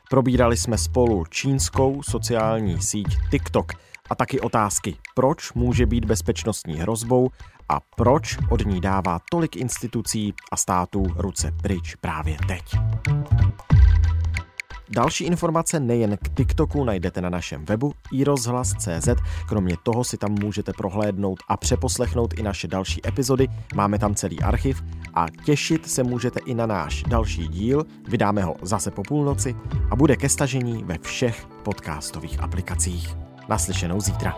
probírali 0.10 0.58
jsme 0.58 0.78
spolu 0.78 1.26
čínskou 1.26 2.04
sociální 2.04 2.82
síť 2.82 3.08
TikTok 3.32 3.72
a 4.10 4.16
taky 4.16 4.40
otázky, 4.40 4.98
proč 5.16 5.54
může 5.54 5.86
být 5.86 6.06
bezpečnostní 6.06 6.76
hrozbou 6.76 7.30
a 7.70 7.80
proč 7.96 8.38
od 8.50 8.66
ní 8.66 8.82
dává 8.82 9.20
tolik 9.32 9.56
institucí 9.56 10.34
a 10.52 10.58
států 10.58 11.04
ruce 11.16 11.52
pryč 11.62 11.96
právě 11.96 12.38
teď. 12.48 12.64
Další 14.90 15.24
informace 15.24 15.80
nejen 15.80 16.18
k 16.18 16.30
TikToku 16.30 16.84
najdete 16.84 17.22
na 17.22 17.30
našem 17.30 17.66
webu 17.66 17.94
iRozhlas.cz. 18.12 19.08
Kromě 19.48 19.76
toho 19.84 20.04
si 20.04 20.18
tam 20.18 20.32
můžete 20.42 20.74
prohlédnout 20.74 21.40
a 21.48 21.58
přeposlechnout 21.58 22.34
i 22.34 22.44
naše 22.44 22.68
další 22.68 23.08
epizody. 23.08 23.48
Máme 23.76 24.00
tam 24.00 24.16
celý 24.16 24.42
archiv 24.42 24.84
a 25.14 25.26
těšit 25.46 25.90
se 25.90 26.04
můžete 26.04 26.40
i 26.46 26.54
na 26.54 26.66
náš 26.66 27.04
další 27.04 27.48
díl. 27.48 27.86
Vydáme 28.08 28.44
ho 28.44 28.56
zase 28.62 28.92
po 28.92 29.04
půlnoci 29.04 29.56
a 29.92 29.96
bude 29.96 30.16
ke 30.16 30.30
stažení 30.30 30.84
ve 30.84 30.98
všech 30.98 31.48
podcastových 31.64 32.40
aplikacích. 32.40 33.16
Naslyšenou 33.50 34.02
zítra. 34.02 34.36